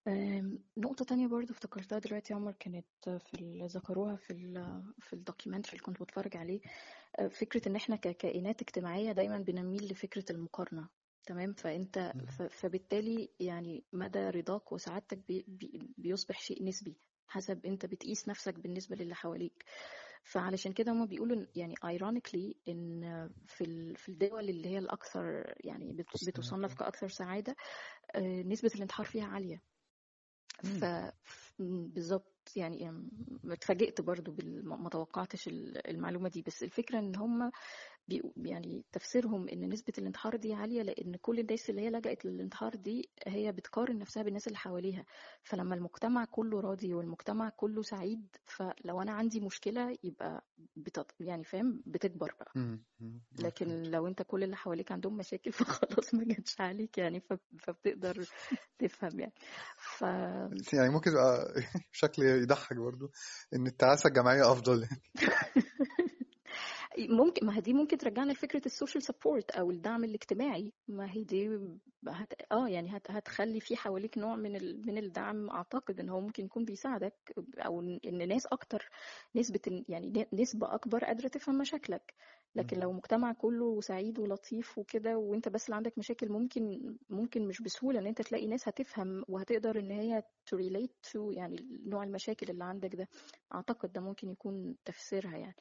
أم، 0.08 0.60
نقطة 0.78 1.06
تانية 1.06 1.28
برضو 1.28 1.54
افتكرتها 1.54 2.00
دلوقتي 2.00 2.34
يا 2.34 2.38
عمر 2.38 2.52
كانت 2.52 2.86
في 3.10 3.68
ذكروها 3.72 4.16
في 4.16 4.34
ال 4.34 4.84
في 5.00 5.14
ال 5.14 5.18
documentary 5.18 5.72
اللي 5.74 5.84
كنت 5.84 6.02
بتفرج 6.04 6.38
عليه 6.38 6.62
أه، 7.20 7.28
فكرة 7.28 7.70
إن 7.70 7.76
إحنا 7.76 7.96
ككائنات 7.96 8.62
اجتماعية 8.62 9.12
دايما 9.12 9.40
بنميل 9.40 9.92
لفكرة 9.92 10.26
المقارنة 10.32 10.90
تمام 11.26 11.54
فأنت. 11.54 12.14
ف- 12.28 12.42
فبالتالي 12.42 13.30
يعني 13.40 13.84
مدى 13.94 14.30
رضاك 14.30 14.72
وسعادتك 14.72 15.18
بي 15.28 15.46
بي 15.48 15.94
بيصبح 15.98 16.40
شيء 16.40 16.64
نسبي 16.66 16.98
حسب 17.28 17.66
أنت 17.66 17.86
بتقيس 17.86 18.28
نفسك 18.30 18.60
بالنسبة 18.60 18.96
للي 18.96 19.16
حواليك 19.16 19.66
فعلشان 20.24 20.74
كده 20.74 20.92
هما 20.92 21.06
بيقولوا 21.06 21.46
يعني 21.56 21.76
ironically 21.76 22.54
إن 22.68 23.30
في 23.46 23.94
في 23.96 24.10
الدول 24.10 24.50
اللي 24.50 24.70
هي 24.70 24.78
الأكثر 24.78 25.54
يعني. 25.60 25.94
بتصنف 26.28 26.74
كأكثر 26.74 27.08
سعادة 27.08 27.56
أه، 28.16 28.42
نسبة 28.42 28.72
الانتحار 28.76 29.06
فيها 29.06 29.26
عالية 29.28 29.62
ف 30.64 30.86
بالظبط 31.60 32.52
يعني 32.56 32.92
اتفاجئت 33.46 34.02
برضو. 34.02 34.36
ما 34.64 34.90
توقعتش 34.90 35.48
ال- 35.48 35.88
المعلومة 35.90 36.30
دي 36.30 36.42
بس 36.42 36.64
الفكرة 36.64 37.00
إن 37.00 37.16
هم. 37.16 37.52
يعني 38.38 38.84
تفسيرهم 38.92 39.50
إن 39.50 39.70
نسبة 39.70 39.94
الانتحار 39.98 40.36
دي 40.36 40.54
عالية 40.54 40.82
لأن 40.82 41.16
كل 41.16 41.40
الناس 41.40 41.70
اللي 41.70 41.82
هي 41.82 41.90
لجأت 41.90 42.26
للانتحار 42.26 42.76
دي 42.76 43.10
هي 43.28 43.52
بتقارن 43.52 44.00
نفسها 44.00 44.24
بالناس 44.24 44.48
اللي 44.48 44.58
حواليها. 44.58 45.06
فلما 45.44 45.76
المجتمع 45.76 46.26
كله 46.26 46.60
راضي 46.60 46.94
والمجتمع 46.94 47.50
كله 47.50 47.82
سعيد 47.82 48.28
فلو 48.46 49.02
أنا 49.02 49.12
عندي 49.12 49.40
مشكلة 49.40 49.98
يبقى 50.04 50.46
بتط... 50.76 51.16
يعني 51.20 51.44
فاهم 51.44 51.84
بتكبر 51.86 52.36
بقى. 52.40 52.52
لكن 53.40 53.84
لو 53.84 54.08
أنت 54.08 54.22
كل 54.22 54.44
اللي 54.44 54.56
حواليك 54.56 54.92
عندهم 54.92 55.18
مشاكل 55.18 55.52
فخلاص 55.58 56.14
ما 56.14 56.24
جاتش 56.24 56.62
عليك 56.62 56.98
يعني 56.98 57.20
ف... 57.20 57.34
فبتقدر 57.60 58.26
تفهم 58.80 59.20
يعني. 59.20 59.34
ف 59.78 60.02
يعني 60.74 60.90
ممكن 60.90 61.12
يبقى 61.12 61.54
شكل 61.92 62.24
يضحك 62.24 62.78
برضو 62.78 63.12
إن 63.54 63.68
التعاسة 63.68 64.08
الجماعية 64.08 64.52
أفضل. 64.52 64.88
ممكن 67.00 67.46
ما 67.46 67.56
هي 67.58 67.62
دي 67.62 67.74
ممكن 67.74 67.98
ترجعنا 67.98 68.32
لفكرة 68.32 68.62
ال 68.66 68.71
social 68.71 69.04
support 69.04 69.52
أو 69.52 69.72
الدعم 69.72 70.04
الاجتماعي. 70.04 70.74
ما 70.88 71.12
هي 71.12 71.24
دي 71.24 71.60
هت... 72.08 72.34
آه 72.52 72.68
يعني 72.70 72.98
هت... 72.98 73.12
هتخلي 73.12 73.60
في 73.60 73.76
حواليك 73.76 74.18
نوع 74.18 74.36
من 74.36 74.56
ال... 74.56 74.86
من 74.88 74.98
الدعم. 74.98 75.50
أعتقد 75.50 76.00
إن 76.00 76.10
هو 76.10 76.22
ممكن 76.22 76.46
يكون 76.46 76.66
بيساعدك 76.66 77.34
إن 77.66 78.00
إن 78.06 78.28
ناس 78.28 78.46
أكتر 78.46 78.90
نسبة 79.36 79.84
يعني 79.90 80.08
ن- 80.08 80.42
نسبة 80.42 80.74
أكبر 80.76 81.06
قادرة 81.06 81.28
تفهم 81.28 81.58
مشاكلك. 81.58 82.14
لكن 82.56 82.80
لو. 82.80 82.92
مجتمع 82.92 83.34
كله 83.34 83.82
سعيد 83.82 84.20
ولطيف 84.20 84.78
وكده 84.78 85.18
وأنت 85.18 85.50
بس 85.50 85.66
اللي 85.66 85.76
عندك 85.76 85.98
مشاكل 85.98 86.30
ممكن 86.30 86.96
ممكن 87.10 87.48
مش 87.48 87.62
بسهولة 87.62 88.00
إن 88.00 88.08
أنت 88.08 88.22
تلاقي 88.22 88.48
ناس 88.48 88.68
هتفهم 88.68 89.24
وهتقدر 89.28 89.80
إن 89.80 89.92
هي 89.92 90.24
relate 90.56 91.12
to 91.12 91.20
يعني 91.38 91.56
نوع 91.86 92.04
المشاكل 92.04 92.50
اللي 92.50 92.64
عندك 92.64 92.96
ده. 92.96 93.08
أعتقد 93.54 93.92
ده 93.94 94.02
ممكن 94.02 94.30
يكون 94.30 94.76
تفسيرها 94.86 95.38
يعني. 95.38 95.56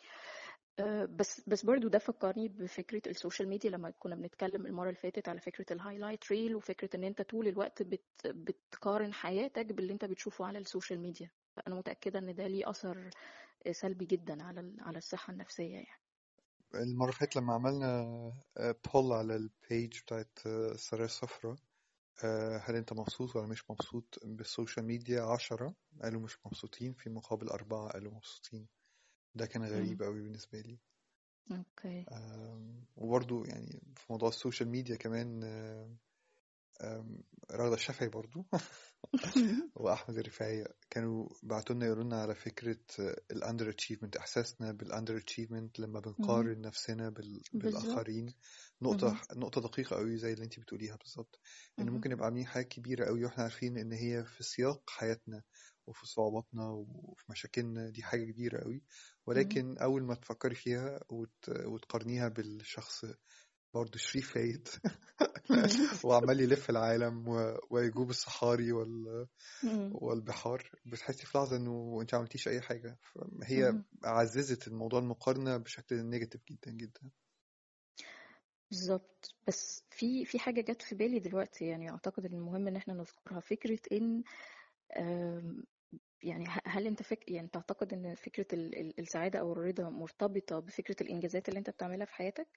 بس 1.10 1.42
بس 1.46 1.64
برضو 1.64 1.88
ده 1.88 1.98
فكرني 1.98 2.48
بفكرة 2.48 3.02
السوشيال 3.10 3.48
ميديا 3.48 3.70
لما 3.70 3.90
كنا 3.90 4.14
بنتكلم 4.14 4.66
المرة 4.66 4.88
اللي 4.88 5.00
فاتت 5.00 5.28
على 5.28 5.40
فكرة 5.40 5.72
ال 5.72 5.78
highlight 5.78 6.32
reel 6.32 6.56
وفكرة 6.56 6.90
إن 6.94 7.04
أنت 7.04 7.22
طول 7.22 7.48
الوقت 7.48 7.82
بت 7.82 8.04
بتقارن 8.26 9.12
حياتك 9.12 9.66
باللي 9.66 9.92
أنت 9.92 10.04
بتشوفه 10.04 10.46
على 10.46 10.58
السوشيال 10.58 11.00
ميديا. 11.00 11.30
فأنا 11.56 11.74
متأكدة 11.74 12.18
إن 12.18 12.34
ده 12.34 12.46
ليه 12.46 12.70
أثر 12.70 13.10
سلبي 13.72 14.04
جدا 14.04 14.42
على 14.42 14.72
على 14.80 14.98
الصحة 14.98 15.32
النفسية 15.32 15.74
يعني. 15.74 16.00
المرة 16.74 17.04
اللي 17.08 17.18
فاتت 17.18 17.36
لما 17.36 17.54
عملنا 17.54 18.04
poll 18.94 19.12
على 19.12 19.36
ال 19.36 19.49
page 19.49 20.00
بتاعت 20.02 20.38
آه، 20.46 20.72
السرايا 20.72 21.04
الصفراء 21.04 21.56
آه، 22.24 22.56
هل 22.64 22.76
أنت 22.76 22.92
مبسوط 22.92 23.36
ولا 23.36 23.46
مش 23.46 23.70
مبسوط 23.70 24.18
بالسوشيال 24.24 24.86
ميديا؟ 24.86 25.22
عشرة 25.22 25.74
قالوا 26.02 26.20
مش 26.20 26.38
مبسوطين 26.46 26.92
في 26.92 27.10
مقابل 27.10 27.48
أربعة 27.48 27.88
قالوا 27.88 28.12
مبسوطين. 28.12 28.68
ده 29.34 29.46
كان 29.46 29.62
مم. 29.62 29.70
غريب 29.74 30.02
قوي 30.02 30.22
بالنسبة 30.22 30.60
لي 30.60 30.78
okay 31.52 32.06
وبرضو 32.96 33.44
يعني 33.44 33.80
في 33.96 34.06
موضوع 34.10 34.28
السوشيال 34.28 34.68
ميديا 34.68 34.96
كمان 34.96 35.40
رغدة 37.52 37.74
الشافعي 37.74 38.08
برضو 38.08 38.46
وأحمد 39.74 40.18
الرفاعي 40.18 40.64
كانوا 40.90 41.28
بعتوا 41.42 41.74
لنا 41.76 41.86
يقولوا 41.86 42.04
لنا 42.04 42.22
على 42.22 42.34
فكرة 42.34 42.78
ال 43.30 43.70
underachievement 43.70 44.16
إحساسنا 44.16 44.72
بال 44.72 45.16
underachievement 45.16 45.80
لما. 45.80 46.00
بنقارن 46.00 46.60
نفسنا 46.60 47.08
بال... 47.10 47.42
بالظبط 47.52 47.98
بالآخرين 47.98 48.34
نقطة 48.82 49.06
مهم. 49.06 49.20
نقطة 49.36 49.60
دقيقة 49.60 49.96
قوي 49.96 50.16
زي 50.16 50.32
اللي 50.32 50.44
أنت 50.44 50.60
بتقوليها 50.60 50.96
بالظبط 50.96 51.40
مهم. 51.78 51.90
ممكن 51.90 52.10
نبقى 52.10 52.24
عاملين 52.26 52.46
حاجات 52.46 52.68
كبيرة 52.68 53.04
قوي 53.06 53.24
وإحنا 53.24 53.42
عارفين 53.44 53.78
إن 53.78 53.92
هي 53.92 54.24
في 54.24 54.42
سياق 54.42 54.90
حياتنا 54.90 55.42
وفي 55.86 56.06
صعوباتنا 56.06 56.68
وفي 56.70 57.24
مشاكلنا 57.32 57.90
دي 57.90 58.02
حاجة 58.02 58.24
كبيرة 58.24 58.62
قوي. 58.64 58.82
ولكن 59.26 59.78
أول 59.78 60.02
ما 60.02 60.14
تفكري 60.14 60.54
فيها 60.54 61.00
وت... 61.10 61.48
وتقارنيها 61.48 62.28
بالشخص 62.28 63.04
برضه 63.74 63.98
شريف 63.98 64.30
مهم. 64.30 64.68
وعمال 66.04 66.40
يلف 66.40 66.70
العالم 66.70 67.28
و... 67.28 67.58
ويجوب 67.70 68.10
الصحاري 68.10 68.72
وال... 68.72 69.26
والبحار 69.92 70.70
بتحسي 70.86 71.26
في 71.26 71.38
لحظة 71.38 71.56
إنه 71.56 71.98
أنت 72.00 72.14
ما 72.14 72.18
عملتيش 72.18 72.48
أي 72.48 72.60
حاجة 72.60 72.98
فهي 73.02 73.72
مهم. 73.72 73.84
عززت 74.04 74.68
الموضوع 74.68 74.98
المقارنة 75.00 75.56
بشكل 75.56 76.02
نيجاتيف 76.04 76.42
جدا 76.50 76.70
جدا 76.72 77.10
بالظبط 78.70 79.34
بس 79.48 79.84
في 79.90 80.24
في 80.24 80.38
حاجة 80.38 80.60
جت 80.60 80.82
في 80.82 80.94
بالي 80.94 81.18
دلوقتي 81.18 81.64
يعني 81.66 81.90
أعتقد 81.90 82.24
إن 82.24 82.34
المهم 82.34 82.68
إن 82.68 82.76
إحنا 82.76 82.94
نذكرها 82.94 83.40
فكرة 83.40 83.80
إن 83.92 84.22
يعني 86.22 86.44
هل 86.66 86.86
أنت 86.86 87.02
فك 87.02 87.30
يعني 87.30 87.48
تعتقد 87.48 87.92
إن 87.92 88.14
فكرة 88.14 88.46
ال- 88.52 88.78
ال- 88.80 89.00
السعادة 89.00 89.38
أو 89.40 89.52
الرضا 89.52 89.90
مرتبطة 89.90 90.58
بفكرة 90.60 90.96
الإنجازات 91.00 91.48
اللي 91.48 91.58
أنت 91.58 91.70
بتعملها 91.70 92.06
في 92.06 92.14
حياتك؟ 92.14 92.48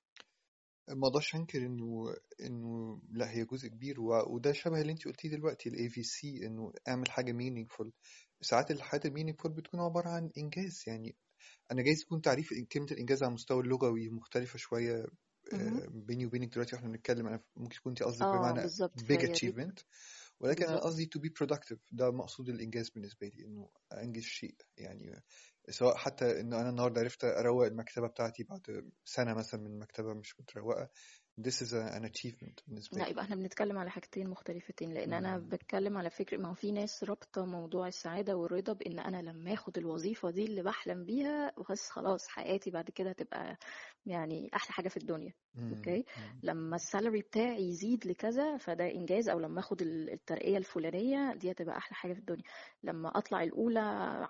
ما 0.89 1.07
أقدرش 1.07 1.35
انكر 1.35 1.65
انه 1.65 2.15
انه 2.41 3.01
لا 3.11 3.31
هي 3.31 3.45
جزء 3.45 3.67
كبير 3.67 4.01
و... 4.01 4.33
وده 4.35 4.53
شبه 4.53 4.81
اللي 4.81 4.91
انت 4.91 5.05
قلتيه 5.05 5.29
دلوقتي 5.29 5.69
الاي 5.69 5.89
في 5.89 6.03
سي 6.03 6.45
انه 6.47 6.71
اعمل 6.87 7.11
حاجة 7.11 7.31
meaningful 7.31 7.91
ساعات 8.41 8.71
الحاجات 8.71 9.05
ال 9.05 9.10
meaningful 9.10 9.51
بتكون 9.51 9.79
عبارة 9.79 10.09
عن 10.09 10.31
إنجاز 10.37 10.83
يعني 10.87 11.15
أنا 11.71 11.81
جايز 11.81 12.01
يكون 12.01 12.21
تعريف 12.21 12.49
كلمة 12.71 12.87
الإنجاز 12.91 13.23
على 13.23 13.29
المستوى 13.29 13.63
اللغوي 13.63 14.09
مختلفة 14.09 14.57
شوية. 14.59 15.05
آه، 15.53 15.87
بيني 15.89 16.25
وبينك 16.25 16.53
دلوقتي 16.53 16.75
وإحنا 16.75 16.89
بنتكلم 16.89 17.27
أنا 17.27 17.43
ممكن 17.57 17.75
تكون 17.77 17.91
أنت 17.91 18.03
قصدك 18.03 18.27
آه 18.27 18.29
بمعنى 18.35 18.71
دي 18.95 19.19
achievement 19.27 19.83
ولكن 20.39 20.65
أنا 20.65 20.77
بالظبط 20.77 20.83
قصدي 20.83 21.09
to 21.15 21.19
be 21.21 21.29
productive. 21.31 21.79
ده 21.91 22.11
مقصود 22.11 22.49
الإنجاز 22.49 22.89
بالنسبة 22.89 23.27
لي 23.27 23.45
إنه 23.45 23.69
أنجز 23.93 24.23
شيء. 24.23 24.55
يعني 24.77 25.23
سواء 25.69 25.95
حتى 25.97 26.41
ان 26.41 26.53
أنا 26.53 26.69
النهارده 26.69 27.01
عرفت 27.01 27.23
أروق 27.23 27.65
المكتبة 27.65 28.07
بتاعتي 28.07 28.43
بعد 28.43 28.91
سنة 29.05 29.33
مثلا 29.33 29.61
من 29.61 29.67
المكتبة 29.71 30.13
مش 30.13 30.39
متروقة 30.39 30.89
this 31.41 31.61
is 31.61 31.73
a- 31.73 31.91
an 31.97 32.03
achievement 32.05 32.63
بالنسبة 32.67 32.97
لا 32.97 33.03
لي 33.05 33.11
يبقى 33.11 33.23
إحنا 33.23 33.35
بنتكلم 33.35 33.77
على 33.77 33.89
حاجتين 33.89 34.29
مختلفتين 34.29 34.93
لأن 34.93 35.13
أنا 35.13 35.37
مم. 35.37 35.49
بتكلم 35.49 35.97
على 35.97 36.09
فكرة 36.09 36.37
ما 36.37 36.49
هو 36.49 36.53
في 36.53 36.71
ناس 36.71 37.03
رابطة 37.03 37.45
موضوع 37.45 37.87
السعادة 37.87 38.35
والرضا 38.37 38.73
بإن 38.73 38.99
أنا 38.99 39.21
لما 39.21 39.53
آخد 39.53 39.77
الوظيفة 39.77 40.29
دي 40.29 40.45
اللي 40.45 40.63
بحلم 40.63 41.05
بيها 41.05 41.53
بس 41.69 41.89
خلاص 41.89 42.27
حياتي 42.27 42.71
بعد 42.71 42.89
كده 42.89 43.09
هتبقى 43.09 43.57
يعني 44.05 44.49
أحلى 44.55 44.71
حاجة 44.73 44.87
في 44.89 44.97
الدنيا 44.97 45.33
مم. 45.55 45.71
okay 45.71 46.05
مم. 46.17 46.41
لما 46.43 46.75
ال 46.75 46.82
salary 46.82 47.21
بتاعي 47.21 47.69
يزيد 47.69 48.07
لكذا 48.07 48.57
فده 48.57 48.91
إنجاز 48.91 49.29
أو 49.29 49.39
لما 49.39 49.59
آخد 49.59 49.81
ال- 49.81 50.09
الترقية 50.13 50.57
الفلانية 50.57 51.33
دي 51.33 51.51
هتبقى 51.51 51.77
أحلى 51.77 51.95
حاجة 51.95 52.13
في 52.13 52.19
الدنيا 52.19 52.43
لما 52.83 53.17
أطلع 53.17 53.43
الأولى 53.43 53.79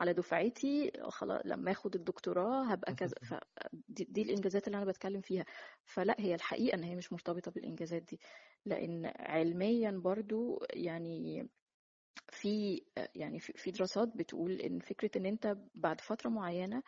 على 0.01 0.13
دفعتي 0.13 0.91
خلاص 1.09 1.41
لما 1.45 1.71
آخد 1.71 1.95
الدكتوراه 1.95 2.65
هبقى 2.71 2.93
كذا 2.93 3.15
فدي 3.29 4.07
دي 4.09 4.21
الإنجازات 4.21 4.67
اللي 4.67 4.77
أنا 4.77 4.85
بتكلم 4.85 5.21
فيها 5.21 5.45
فلا 5.85 6.15
هي 6.19 6.35
الحقيقة 6.35 6.75
إن 6.75 6.83
هي 6.83 6.95
مش 6.97 7.13
مرتبطة 7.13 7.51
بالإنجازات 7.51 8.01
دي 8.01 8.19
لأن 8.65 9.11
علميا 9.19 9.91
برضو 9.91 10.63
يعني 10.73 11.49
في 12.29 12.81
يعني 13.15 13.39
في 13.39 13.71
دراسات 13.71 14.07
بتقول 14.17 14.51
إن 14.61 14.79
فكرة 14.79 15.17
إن 15.17 15.25
أنت 15.25 15.57
بعد 15.75 16.01
فترة 16.01 16.29
معينة 16.29 16.83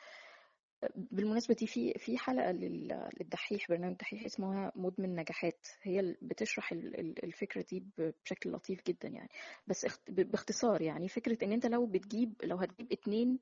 بالمناسبة 0.96 1.54
دي 1.56 1.68
في 1.68 1.94
في 1.94 2.18
حلقة 2.18 2.52
لل- 2.52 3.10
للدحيح 3.20 3.68
برنامج 3.70 3.92
الدحيح 3.92 4.26
اسمها 4.26 4.72
مدمن 4.76 5.16
نجاحات 5.16 5.68
هي 5.82 6.16
بتشرح 6.22 6.72
ال- 6.72 7.00
ال- 7.00 7.24
الفكرة 7.26 7.66
دي 7.70 7.84
بشكل 7.98 8.52
لطيف 8.52 8.82
جدا 8.88 9.08
يعني 9.10 9.30
بس 9.68 9.86
باختصار 10.10 10.82
يعني 10.82 11.08
فكرة 11.08 11.46
إن 11.46 11.52
أنت 11.52 11.66
لو 11.66 11.86
بتجيب 11.86 12.34
لو 12.44 12.58
هتجيب 12.58 12.92
اتنين. 12.92 13.40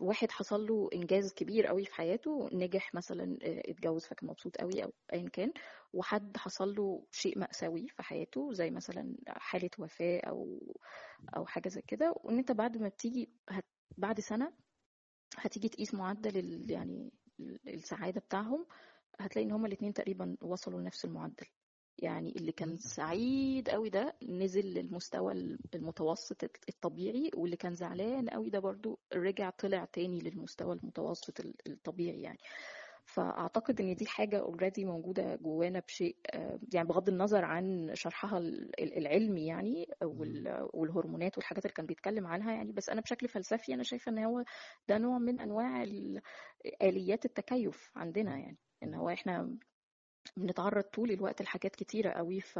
واحد 0.00 0.30
حصل 0.30 0.66
له 0.66 0.88
إنجاز 0.94 1.32
كبير 1.34 1.66
قوي 1.66 1.84
في 1.84 1.94
حياته 1.94 2.48
نجح 2.52 2.94
مثلا 2.94 3.38
آه، 3.42 3.62
اتجوز 3.70 4.04
فكان 4.06 4.28
مبسوط 4.30 4.56
قوي 4.56 4.84
أو 4.84 4.92
ايا 5.12 5.28
كان 5.28 5.52
وحد 5.92 6.36
حصل 6.36 6.74
له 6.74 7.06
شيء 7.12 7.38
مأساوي 7.38 7.88
في 7.88 8.02
حياته 8.02 8.52
زي 8.52 8.70
مثلا 8.70 9.16
حالة 9.28 9.70
وفاة 9.78 10.20
أو 10.20 10.60
أو 11.36 11.46
حاجة 11.46 11.68
زي 11.68 11.82
كده. 11.82 12.14
وإن 12.16 12.38
أنت 12.38 12.52
بعد 12.52 12.76
ما 12.78 12.88
بتيجي 12.88 13.30
هت... 13.48 13.64
بعد 13.96 14.20
سنة 14.20 14.52
هتيجي 15.38 15.68
تقيس 15.68 15.94
معدل 15.94 16.38
ال... 16.38 16.70
يعني 16.70 17.12
ال- 17.40 17.74
السعادة 17.74 18.20
بتاعهم 18.20 18.66
هتلاقي 19.20 19.46
إن 19.46 19.52
هما 19.52 19.66
الاتنين 19.66 19.92
تقريبا 19.92 20.36
وصلوا 20.42 20.80
لنفس 20.80 21.04
المعدل. 21.04 21.46
يعني 21.98 22.32
اللي 22.36 22.52
كان 22.52 22.76
سعيد 22.76 23.68
قوي 23.68 23.90
ده 23.90 24.16
نزل 24.22 24.66
للمستوى 24.74 25.32
المتوسط 25.74 26.44
الطبيعي 26.68 27.30
واللي 27.34 27.56
كان 27.56 27.74
زعلان 27.74 28.28
قوي 28.28 28.50
ده 28.50 28.58
برضو 28.58 28.98
رجع 29.14 29.50
طلع 29.50 29.84
تاني 29.84 30.18
للمستوى 30.20 30.74
المتوسط 30.74 31.40
الطبيعي 31.66 32.22
يعني. 32.22 32.38
فأعتقد 33.06 33.80
إن 33.80 33.94
دي 33.96 34.06
حاجة 34.06 34.38
اوريدي 34.40 34.84
موجودة 34.84 35.36
جوانا 35.36 35.80
بشيء 35.88 36.16
آه، 36.34 36.58
يعني 36.72 36.88
بغض 36.88 37.08
النظر 37.08 37.44
عن 37.44 37.90
شرحها 37.94 38.38
ال- 38.38 38.98
العلمي 38.98 39.46
يعني 39.46 39.88
وال- 40.02 40.68
والهرمونات 40.74 41.38
والحاجات 41.38 41.64
اللي 41.64 41.74
كان 41.74 41.86
بيتكلم 41.86 42.26
عنها 42.26 42.52
يعني 42.52 42.72
بس 42.72 42.88
أنا 42.90 43.00
بشكل 43.00 43.28
فلسفي 43.28 43.74
أنا 43.74 43.82
شايفة 43.82 44.10
إن 44.12 44.18
هو 44.18 44.44
ده 44.88 44.98
نوع 44.98 45.18
من 45.18 45.40
أنواع 45.40 45.82
ال- 45.82 46.20
آليات 46.82 47.24
التكيف 47.24 47.90
عندنا 47.96 48.38
يعني. 48.38 48.58
إن 48.82 48.94
هو 48.94 49.08
إحنا 49.08 49.58
بنتعرض 50.36 50.82
طول 50.84 51.10
الوقت 51.10 51.42
لحاجات 51.42 51.76
كتيرة 51.76 52.10
قوي 52.10 52.40
ف... 52.40 52.58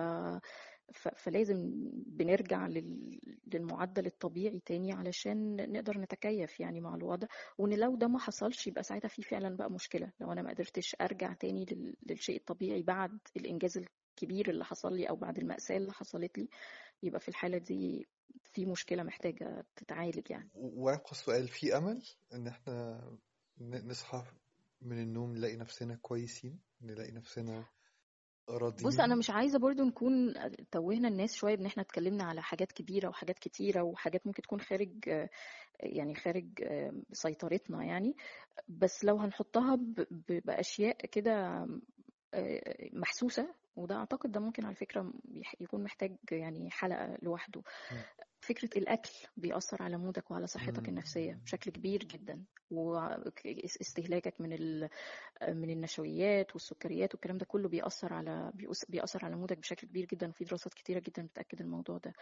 ف... 0.92 1.09
فلازم 1.16 1.70
بنرجع 2.07 2.66
لل... 2.66 3.20
للمعدل 3.55 4.07
الطبيعي 4.07 4.61
تاني 4.66 4.92
علشان 4.92 5.57
نقدر 5.72 5.98
نتكيف 5.98 6.61
يعني 6.61 6.81
مع 6.81 6.94
الوضع. 6.94 7.27
وإن 7.59 7.74
لو 7.79 7.96
ده 7.96 8.07
ما 8.09 8.18
حصلش 8.18 8.66
يبقى 8.66 8.83
ساعتها 8.83 9.09
في 9.09 9.22
فعلا 9.22 9.57
بقى 9.57 9.70
مشكلة 9.70 10.12
لو 10.20 10.33
أنا 10.33 10.42
ما 10.42 10.50
قدرتش 10.50 10.96
أرجع 11.00 11.33
تاني 11.33 11.64
لل... 11.70 11.94
للشيء 12.07 12.37
الطبيعي 12.37 12.83
بعد 12.83 13.18
الإنجاز 13.37 13.79
الكبير 13.79 14.50
اللي 14.50 14.64
حصل 14.64 14.94
لي 14.96 15.09
أو 15.09 15.16
بعد 15.16 15.38
المأساة 15.38 15.77
اللي 15.77 15.92
حصلت 15.92 16.38
لي 16.38 16.48
يبقى 17.03 17.20
في 17.20 17.29
الحالة 17.29 17.59
دي 17.59 18.07
في 18.44 18.66
مشكلة 18.66 19.03
محتاجة 19.03 19.64
تتعالج 19.77 20.31
يعني. 20.31 20.50
ويبقى 20.55 21.11
السؤال 21.12 21.48
في 21.48 21.77
أمل 21.77 22.03
إن 22.35 22.46
إحنا 22.46 23.00
ن- 23.61 23.88
نصحى 23.88 24.24
من 24.83 24.98
النوم 25.03 25.33
نلاقي 25.37 25.57
نفسنا 25.57 25.94
كويسين؟ 26.03 26.61
نلاقي 26.85 27.12
نفسنا 27.12 27.64
بص 28.85 29.01
أنا 29.01 29.14
راضيين 29.14 29.18
مش 29.18 29.31
عايزة 29.31 29.59
برضو 29.59 29.83
نكون 29.85 30.35
توهنا 30.70 31.09
الناس 31.09 31.35
شوية 31.35 31.57
بإن 31.57 31.66
إحنا 31.66 31.83
اتكلمنا 31.83 32.25
على 32.25 32.42
حاجات 32.42 32.73
كبيرة 32.73 33.09
وحاجات 33.09 33.38
كتيرة 33.38 33.83
وحاجات 33.83 34.27
ممكن 34.27 34.42
تكون 34.42 34.61
خارج 34.61 34.90
يعني 35.81 36.14
خارج 36.14 36.49
سيطرتنا 37.12 37.85
يعني. 37.85 38.16
بس 38.68 39.05
لو 39.05 39.16
هنحطها 39.16 39.79
بأشياء 40.44 41.07
كده 41.07 41.66
آه، 42.35 42.88
محسوسة 42.92 43.55
وده 43.77 43.94
أعتقد 43.97 44.33
ده 44.33 44.40
ممكن 44.40 44.64
على 44.64 44.75
فكرة 44.75 45.12
يكون 45.61 45.83
محتاج 45.85 46.16
يعني 46.31 46.70
حلقة 46.70 47.18
لوحده. 47.23 47.62
مم. 48.48 48.54
فكرة 48.54 48.78
الأكل 48.78 49.11
بيأثر 49.37 49.83
على 49.83 49.96
مودك 49.98 50.30
وعلى 50.30 50.46
صحتك 50.46 50.83
مم. 50.83 50.88
النفسية 50.88 51.35
بشكل 51.44 51.70
كبير 51.70 52.04
جدا 52.04 52.44
واستهلاكك 52.70 54.40
من 54.40 54.52
ال 54.52 54.88
من 55.48 55.70
النشويات 55.70 56.52
والسكريات 56.52 57.14
والكلام 57.14 57.38
ده 57.38 57.46
كله 57.46 57.68
بيأثر 57.68 58.12
على 58.14 58.52
بيأثر 58.88 59.24
على 59.24 59.37
mood 59.37 59.54
ك 59.54 59.59
بشكل 59.59 59.87
كبير 59.87 60.04
جدا 60.07 60.28
وفي 60.28 60.44
دراسات 60.44 60.74
كتيرة 60.74 60.98
جدا 61.07 61.26
بتأكد 61.26 61.61
الموضوع 61.61 61.98
ده 61.98 62.12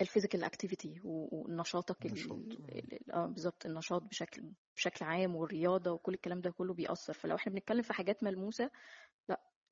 ال 0.00 0.05
physical 0.05 0.44
activity 0.44 1.00
ونشاطك 1.04 2.06
آه 3.12 3.26
بالظبط 3.26 3.66
النشاط 3.66 4.02
بشكل 4.02 4.52
بشكل 4.76 5.04
عام 5.04 5.36
والرياضة 5.36 5.92
وكل 5.92 6.14
الكلام 6.14 6.40
ده 6.40 6.50
كله 6.50 6.74
بيأثر 6.74 7.12
فلو 7.12 7.36
إحنا 7.36 7.52
بنتكلم 7.52 7.82
في 7.82 7.92
حاجات 7.92 8.22
ملموسة 8.24 8.64
لا 8.64 8.70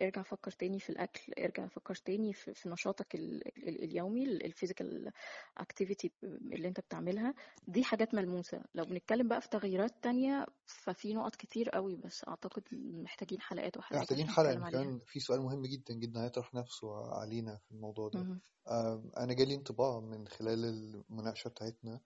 ارجع 0.03 0.23
فكر 0.23 0.51
تاني 0.51 0.81
في 0.81 0.91
الأكل 0.91 1.33
ارجع 1.39 1.67
فكر 1.69 1.95
تاني 1.95 2.33
في, 2.33 2.55
في 2.55 2.69
نشاطك 2.69 3.15
ال- 3.15 3.49
ال- 3.69 3.85
اليومي 3.85 4.25
ال 4.25 4.34
physical 4.34 5.11
activity 5.59 6.13
اللي 6.25 6.69
انت 6.69 6.81
بتعملها 6.81 7.35
دي 7.69 7.85
حاجات 7.85 8.15
ملموسة 8.15 8.63
لو 8.75 8.85
بنتكلم 8.85 9.29
بقى 9.29 9.41
في 9.41 9.49
تغييرات 9.49 9.95
تانية 10.03 10.47
ففي 10.67 11.15
نقط 11.15 11.37
كتير 11.37 11.71
قوي 11.71 11.97
بس 11.97 12.25
أعتقد 12.29 12.63
محتاجين 12.73 13.41
حلقات 13.41 13.77
وحلقات 13.77 14.03
محتاجين 14.03 14.29
عليها 14.65 14.71
كمان 14.71 15.01
في 15.07 15.21
سؤال 15.21 15.41
مهم 15.41 15.63
جدا 15.67 15.95
جدا 15.95 16.25
هيطرح 16.25 16.55
نفسه 16.55 17.15
علينا 17.21 17.57
في 17.57 17.71
الموضوع 17.73 18.09
ده 18.09 18.21
مهم. 18.21 18.41
آم، 18.71 19.11
أنا 19.17 19.33
جالي 19.35 19.55
انطباع 19.55 20.01
من 20.01 20.29
خلال 20.29 20.65
المناقشة 20.65 21.49
بتاعتنا. 21.49 22.01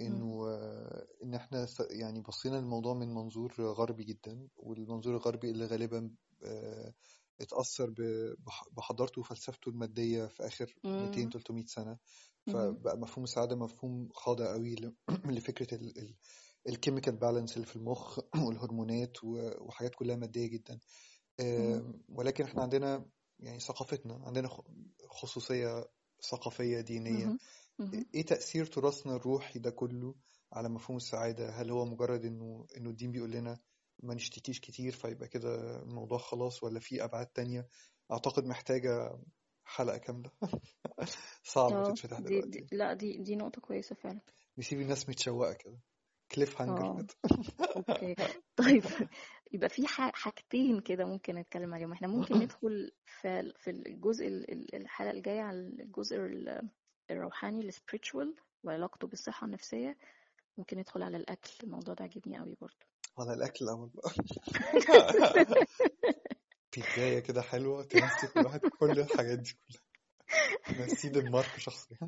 إنه 0.00 0.48
آه، 0.48 1.06
إن 1.24 1.34
إحنا 1.34 1.66
س- 1.66 1.86
يعني 1.90 2.20
بصينا 2.20 2.56
للموضوع 2.56 2.94
من 2.94 3.14
منظور 3.14 3.52
غربي 3.60 4.04
جدا 4.04 4.48
والمنظور 4.56 5.14
الغربي 5.16 5.50
اللي 5.50 5.66
غالبا 5.66 6.10
آه، 6.44 6.94
اتأثر 7.40 7.94
بحضارته 8.76 9.20
وفلسفته 9.20 9.68
المادية 9.68 10.26
في 10.26 10.46
آخر 10.46 10.74
200 10.84 11.20
مم. 11.24 11.30
300 11.30 11.64
سنة. 11.66 11.98
فبقى 12.46 12.98
مفهوم 12.98 13.24
السعادة 13.24 13.56
مفهوم 13.56 14.08
خاضع 14.14 14.52
قوي 14.52 14.76
لفكرة 15.36 15.78
الكيميكال 16.68 17.16
بالانس 17.16 17.56
اللي 17.56 17.66
في 17.66 17.76
المخ 17.76 18.18
والهرمونات 18.46 19.24
وحاجات 19.24 19.94
كلها 19.94 20.16
مادية 20.16 20.46
جدا 20.46 20.78
ولكن 22.08 22.44
إحنا 22.44 22.62
عندنا 22.62 23.06
يعني 23.38 23.60
ثقافتنا 23.60 24.14
عندنا 24.26 24.48
خصوصية 25.10 25.84
ثقافية 26.30 26.80
دينية. 26.80 27.34
مهم. 27.80 28.04
إيه 28.14 28.26
تأثير 28.26 28.66
تراثنا 28.66 29.16
الروحي 29.16 29.58
ده 29.58 29.70
كله 29.70 30.14
على 30.52 30.68
مفهوم 30.68 30.96
السعادة 30.96 31.50
هل 31.50 31.70
هو 31.70 31.84
مجرد 31.84 32.24
إنه 32.24 32.66
إنه 32.76 32.90
الدين 32.90 33.12
بيقول 33.12 33.30
لنا 33.30 33.58
ما 34.02 34.14
نشتكيش 34.14 34.60
كتير 34.60 34.92
فيبقى 34.92 35.28
كده 35.28 35.82
الموضوع 35.82 36.18
خلاص 36.18 36.62
ولا 36.62 36.80
في 36.80 37.04
أبعاد 37.04 37.26
تانية؟ 37.26 37.68
أعتقد 38.12 38.44
محتاجة 38.46 39.18
حلقة 39.64 39.98
كاملة. 39.98 40.30
صعبة 41.44 41.80
آه 41.80 41.84
تتفتح 41.84 42.18
دي, 42.20 42.24
دلوقتي. 42.28 42.48
دي 42.60 42.66
لا 42.76 42.92
دي 42.94 43.16
دي 43.16 43.36
نقطة 43.36 43.60
كويسة 43.60 43.94
فعلا. 43.94 44.20
نسيب 44.58 44.80
الناس 44.80 45.08
متشوقة 45.08 45.52
كده. 45.52 45.78
cliffhanger 46.32 46.82
آه 46.84 46.96
كده 46.96 47.14
okay. 47.76 48.14
طيب 48.56 48.84
يبقى 49.52 49.68
في 49.68 49.86
ح- 49.86 50.14
حاجتين 50.14 50.80
كده 50.80 51.04
ممكن 51.04 51.34
نتكلم 51.34 51.74
عليهم. 51.74 51.92
إحنا 51.92 52.08
ممكن 52.08 52.34
ندخل 52.42 52.92
في 53.06 53.52
في 53.58 53.70
الجزء 53.70 54.26
ال- 54.26 54.50
ال- 54.52 54.74
الحلقة 54.74 55.10
الجاية 55.10 55.40
على 55.40 55.58
الجزء 55.58 56.16
ال- 56.16 56.68
الروحاني 57.10 57.60
ال 57.68 57.75
spiritual 57.75 58.34
وعلاقته 58.64 59.08
بالصحة 59.08 59.44
النفسية. 59.46 59.96
ممكن 60.58 60.78
ندخل 60.78 61.02
على 61.02 61.16
الأكل. 61.16 61.50
الموضوع 61.64 61.94
ده 61.94 62.04
عجبني 62.04 62.38
قوي 62.38 62.56
برضه 62.60 62.86
الأول 63.62 63.90
بقى 63.94 64.10
في 66.70 66.80
بداية 66.92 67.18
كده 67.20 67.42
حلوة 67.42 67.82
تمسك 67.84 68.36
الواحد 68.36 68.60
كل 68.80 68.98
الحاجات 69.00 69.38
دي 69.38 69.52
كلها. 69.52 70.86
نسيب 70.86 71.16
المارك 71.16 71.58
شخصيا. 71.58 71.98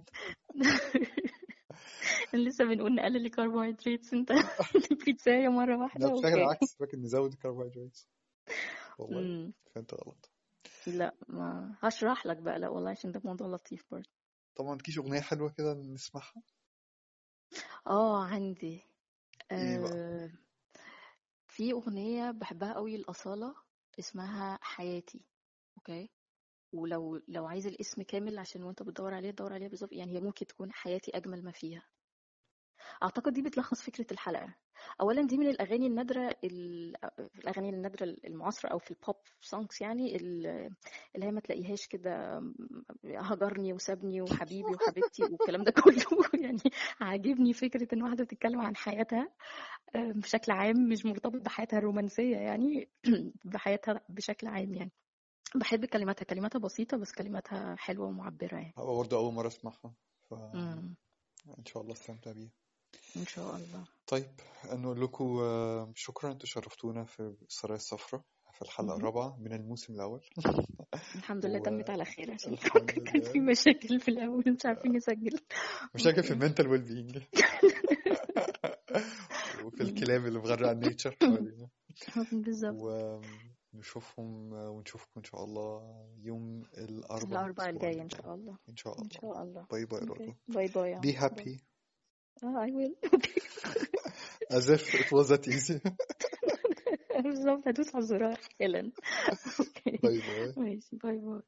لسه 2.35 2.65
بنقول 2.65 2.95
نقلل 2.95 3.27
الكربوهيدرات 3.27 4.13
أنت 4.13 4.31
البيتزاية 4.91 5.49
مرة 5.49 5.77
لا 5.77 5.83
واحدة 5.83 6.07
بشكل 6.07 6.27
أوكي. 6.27 6.41
عكس 6.41 6.77
فاكر 6.77 6.97
نزود 6.99 7.33
الكربوهيدرات 7.33 7.99
والله 8.99 9.53
فهمت 9.75 9.95
غلط. 9.95 10.31
لا 10.87 11.15
ما 11.29 11.77
هشرح 11.81 12.27
لك 12.27 12.37
بقى 12.37 12.59
لا 12.59 12.69
والله 12.69 12.91
عشان 12.91 13.13
ده 13.13 13.21
موضوع 13.25 13.47
لطيف 13.47 13.85
برضه. 13.91 14.11
طبعا 14.57 14.75
مفيش 14.75 14.99
أغنية 14.99 15.21
حلوة 15.21 15.51
كده 15.59 15.75
نسمعها؟ 15.75 16.43
آه 17.87 18.25
عندي. 18.25 18.83
إيه 19.53 19.79
بقى؟ 19.79 19.91
آه 19.93 20.31
في 21.61 21.73
أغنية 21.73 22.31
بحبها 22.31 22.73
قوي 22.75 22.97
لأصالة 22.97 23.55
اسمها 23.99 24.59
حياتي 24.63 25.21
okay 25.77 26.11
ولو 26.73 27.21
لو 27.29 27.47
عايز 27.47 27.67
الاسم 27.67 28.03
كامل 28.03 28.39
عشان 28.39 28.63
وأنت 28.63 28.83
بتدور 28.83 29.15
عليه 29.15 29.31
تدور 29.31 29.53
عليها 29.53 29.69
بالظبط 29.69 29.93
يعني 29.93 30.17
هي 30.17 30.21
ممكن 30.21 30.47
تكون 30.47 30.73
حياتي 30.73 31.11
أجمل 31.17 31.45
ما 31.45 31.53
فيها. 31.53 31.83
أعتقد 33.03 33.33
دي 33.33 33.43
بتلخص 33.43 33.83
فكرة 33.83 34.07
الحلقة. 34.13 34.55
اولا 35.01 35.23
دي 35.23 35.37
من 35.39 35.47
الأغاني 35.49 35.87
النادرة 35.87 36.37
ال- 36.45 36.97
الأغاني 37.39 37.69
النادرة 37.71 38.05
المعاصرة 38.25 38.69
أو 38.71 38.79
في 38.79 38.91
ال 38.91 38.97
pop 38.97 39.17
songs 39.41 39.77
يعني 39.81 40.17
ال- 40.17 40.47
اللي 41.15 41.27
هي 41.27 41.31
ما 41.31 41.41
تلاقيهاش 41.41 41.87
كده 41.87 42.43
هجرني 43.05 43.73
وسابني 43.73 44.23
وحبيبي 44.23 44.75
وحبيبتي 44.75 45.23
والكلام 45.23 45.65
ده 45.65 45.73
كله. 45.85 46.05
يعني 46.35 46.63
عاجبني 47.01 47.53
فكرة 47.53 47.89
إن 47.95 48.03
واحدة 48.03 48.25
بتتكلم 48.25 48.61
عن 48.61 48.77
حياتها. 48.77 49.33
بشكل 49.95 50.53
عام 50.53 50.89
مش 50.89 51.07
مرتبط 51.07 51.43
بحياتها 51.43 51.79
الرومانسية 51.79 52.37
يعني 52.37 52.89
بحياتها 53.45 54.01
بشكل 54.09 54.47
عام 54.47 54.75
يعني. 54.75 54.93
بحب 55.55 55.85
كلماتها 55.85 56.25
كلماتها 56.25 56.59
بسيطة 56.59 56.97
بس 56.97 57.13
كلماتها 57.13 57.77
حلوة 57.77 58.07
ومعبرة 58.07 58.55
يعني. 58.55 58.75
هو 58.79 58.97
برضه 58.99 59.17
أول 59.17 59.35
مرة 59.35 59.47
أسمعها 59.47 59.95
مم. 60.33 60.95
فإن 61.47 61.65
شاء 61.67 61.83
الله 61.83 61.93
أستمتع 61.93 62.33
بيها. 62.33 62.51
إن 63.17 63.27
شاء 63.27 63.57
الله. 63.57 63.85
طيب 64.07 64.31
نقول 64.73 65.01
لكم 65.03 65.39
آه، 65.41 65.93
شكرا 65.97 66.33
أنتوا 66.33 66.47
شرفتونا 66.47 67.05
في 67.05 67.35
السرايا 67.49 67.77
الصفراء 67.77 68.23
في 68.53 68.63
الحلقة. 68.63 68.97
الرابعة 68.97 69.37
من 69.41 69.53
الموسم 69.53 69.95
الأول. 69.95 70.21
الحمد 71.17 71.47
لله 71.47 71.59
و- 71.61 71.63
تمت 71.63 71.91
على 71.91 72.05
خير 72.05 72.33
عشان 72.33 72.57
كان 72.57 73.21
في 73.33 73.41
مشاكل 73.41 74.01
في 74.01 74.09
الأول 74.09 74.45
مش 74.47 74.67
عارفين 74.67 74.93
نسجل. 74.97 75.39
مشاكل 75.95 76.23
في 76.23 76.31
المنتال 76.31 76.69
ويل 76.69 76.83
بينج 76.83 77.19
وفي 79.81 79.91
الكلاب 79.91 80.27
اللي 80.27 80.39
مغرق 80.39 80.69
على 80.69 80.73
النيتشر 80.73 81.17
حوالينا. 81.23 81.69
بالظبط. 82.33 82.77
ونشوفهم 83.75 84.53
ونشوفكم 84.53 85.11
إن 85.17 85.25
شاء 85.25 85.45
الله 85.45 85.83
يوم 86.19 86.63
الأربعاء 86.79 87.47
الأسبوع 87.47 87.69
الجاي 87.69 87.95
جاي 87.95 88.09
شاء 88.09 88.35
الله. 88.35 88.59
إن 88.69 88.77
شاء 88.77 88.95
الله 88.95 89.09
شاء 89.11 89.43
الله. 89.43 89.67
باي 89.71 89.85
باي 89.85 90.01
رضوى 90.01 90.37
باي 90.49 90.67
باي 90.69 90.95
be 90.95 91.01
باي 91.01 91.13
happy. 91.17 91.61
آه 92.45 92.67
I 92.67 92.71
will. 92.71 92.95
As 94.57 94.69
if 94.69 94.95
it 94.95 95.13
was 95.13 95.29
that 95.29 95.49
easy. 95.49 95.81
بالظبط 97.25 97.69
هدوس 97.69 97.95
على 97.95 98.03
الزرار. 98.03 98.41
أوكي 99.61 99.97
باي 100.03 100.19
باي 100.19 100.55
ماشي 100.57 100.97
باي 100.97 101.19
باي 101.19 101.43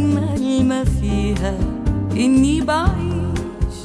أجمل 0.00 0.64
ما 0.64 0.84
فيها 0.84 1.54
إني 2.12 2.60
بعيش. 2.60 3.76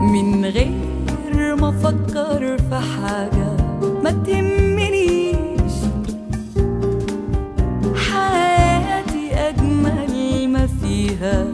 من 0.00 0.44
غير 0.44 1.56
ما 1.56 1.68
أفكر 1.68 2.58
في 2.58 2.74
حاجة 2.74 3.56
ما 4.04 4.10
تهمنيش. 4.26 5.76
حياتي 7.96 9.34
أجمل 9.34 10.48
ما 10.48 10.66
فيها 10.66 11.46